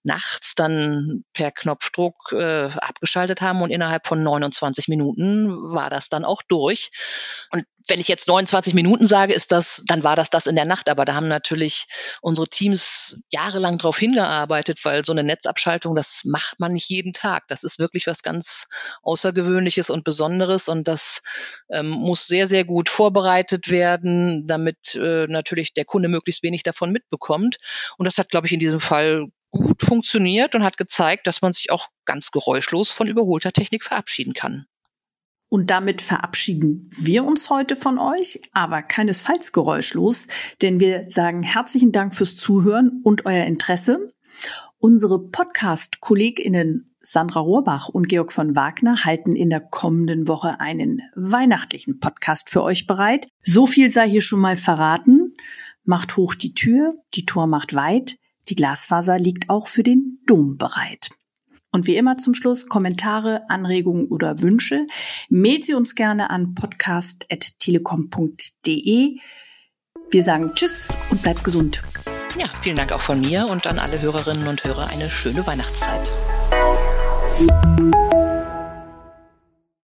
nachts 0.02 0.54
dann 0.54 1.24
per 1.32 1.50
Knopfdruck 1.50 2.32
äh, 2.32 2.70
abgeschaltet 2.76 3.40
haben 3.40 3.62
und 3.62 3.70
innerhalb 3.70 4.06
von 4.06 4.22
29 4.22 4.88
Minuten 4.88 5.48
war 5.72 5.90
das 5.90 6.08
dann 6.08 6.24
auch 6.24 6.42
durch. 6.42 6.90
Und 7.50 7.64
wenn 7.88 8.00
ich 8.00 8.08
jetzt 8.08 8.28
29 8.28 8.74
Minuten 8.74 9.06
sage, 9.06 9.34
ist 9.34 9.52
das, 9.52 9.82
dann 9.86 10.04
war 10.04 10.16
das 10.16 10.30
das 10.30 10.46
in 10.46 10.56
der 10.56 10.64
Nacht. 10.64 10.88
Aber 10.88 11.04
da 11.04 11.14
haben 11.14 11.28
natürlich 11.28 11.86
unsere 12.20 12.48
Teams 12.48 13.22
jahrelang 13.30 13.78
darauf 13.78 13.98
hingearbeitet, 13.98 14.80
weil 14.84 15.04
so 15.04 15.12
eine 15.12 15.24
Netzabschaltung, 15.24 15.94
das 15.94 16.22
macht 16.24 16.60
man 16.60 16.72
nicht 16.72 16.88
jeden 16.88 17.12
Tag. 17.12 17.44
Das 17.48 17.64
ist 17.64 17.78
wirklich 17.78 18.06
was 18.06 18.22
ganz 18.22 18.66
Außergewöhnliches 19.02 19.90
und 19.90 20.04
Besonderes 20.04 20.68
und 20.68 20.88
das 20.88 21.22
ähm, 21.70 21.88
muss 21.88 22.26
sehr, 22.26 22.46
sehr 22.46 22.64
gut 22.64 22.88
vorbereitet 22.88 23.70
werden, 23.70 24.46
damit 24.46 24.94
äh, 24.94 25.26
natürlich 25.26 25.74
der 25.74 25.84
Kunde 25.84 26.08
möglichst 26.08 26.42
wenig 26.42 26.62
davon 26.62 26.92
mitbekommt. 26.92 27.56
Und 27.96 28.06
das 28.06 28.18
hat, 28.18 28.30
glaube 28.30 28.46
ich, 28.46 28.52
in 28.52 28.60
diesem 28.60 28.80
Fall 28.80 29.26
gut 29.50 29.82
funktioniert 29.82 30.54
und 30.54 30.62
hat 30.62 30.76
gezeigt, 30.76 31.26
dass 31.26 31.42
man 31.42 31.52
sich 31.52 31.70
auch 31.70 31.88
ganz 32.04 32.30
geräuschlos 32.30 32.90
von 32.90 33.06
überholter 33.06 33.52
Technik 33.52 33.82
verabschieden 33.82 34.34
kann. 34.34 34.66
Und 35.48 35.70
damit 35.70 36.02
verabschieden 36.02 36.90
wir 36.90 37.24
uns 37.24 37.48
heute 37.48 37.74
von 37.74 37.98
euch, 37.98 38.40
aber 38.52 38.82
keinesfalls 38.82 39.52
geräuschlos, 39.52 40.26
denn 40.60 40.78
wir 40.78 41.06
sagen 41.10 41.42
herzlichen 41.42 41.92
Dank 41.92 42.14
fürs 42.14 42.36
Zuhören 42.36 43.00
und 43.02 43.24
euer 43.24 43.46
Interesse. 43.46 44.12
Unsere 44.78 45.18
Podcast-KollegInnen 45.18 46.94
Sandra 47.00 47.40
Rohrbach 47.40 47.88
und 47.88 48.08
Georg 48.08 48.32
von 48.32 48.54
Wagner 48.54 49.04
halten 49.04 49.34
in 49.34 49.48
der 49.48 49.60
kommenden 49.60 50.28
Woche 50.28 50.60
einen 50.60 51.00
weihnachtlichen 51.14 52.00
Podcast 52.00 52.50
für 52.50 52.62
euch 52.62 52.86
bereit. 52.86 53.28
So 53.42 53.66
viel 53.66 53.90
sei 53.90 54.10
hier 54.10 54.20
schon 54.20 54.40
mal 54.40 54.56
verraten. 54.56 55.34
Macht 55.84 56.18
hoch 56.18 56.34
die 56.34 56.52
Tür, 56.52 56.90
die 57.14 57.24
Tor 57.24 57.46
macht 57.46 57.74
weit, 57.74 58.18
die 58.48 58.56
Glasfaser 58.56 59.18
liegt 59.18 59.48
auch 59.48 59.68
für 59.68 59.82
den 59.82 60.18
Dom 60.26 60.58
bereit. 60.58 61.08
Und 61.78 61.86
wie 61.86 61.94
immer 61.94 62.16
zum 62.16 62.34
Schluss 62.34 62.66
Kommentare, 62.66 63.48
Anregungen 63.48 64.08
oder 64.08 64.42
Wünsche. 64.42 64.88
Mailt 65.28 65.64
sie 65.64 65.74
uns 65.74 65.94
gerne 65.94 66.28
an 66.28 66.56
podcast.telekom.de. 66.56 69.18
Wir 70.10 70.24
sagen 70.24 70.50
Tschüss 70.56 70.88
und 71.10 71.22
bleibt 71.22 71.44
gesund. 71.44 71.80
Ja, 72.36 72.46
vielen 72.62 72.74
Dank 72.74 72.90
auch 72.90 73.00
von 73.00 73.20
mir 73.20 73.46
und 73.48 73.68
an 73.68 73.78
alle 73.78 74.02
Hörerinnen 74.02 74.48
und 74.48 74.64
Hörer 74.64 74.88
eine 74.88 75.08
schöne 75.08 75.46
Weihnachtszeit. 75.46 76.10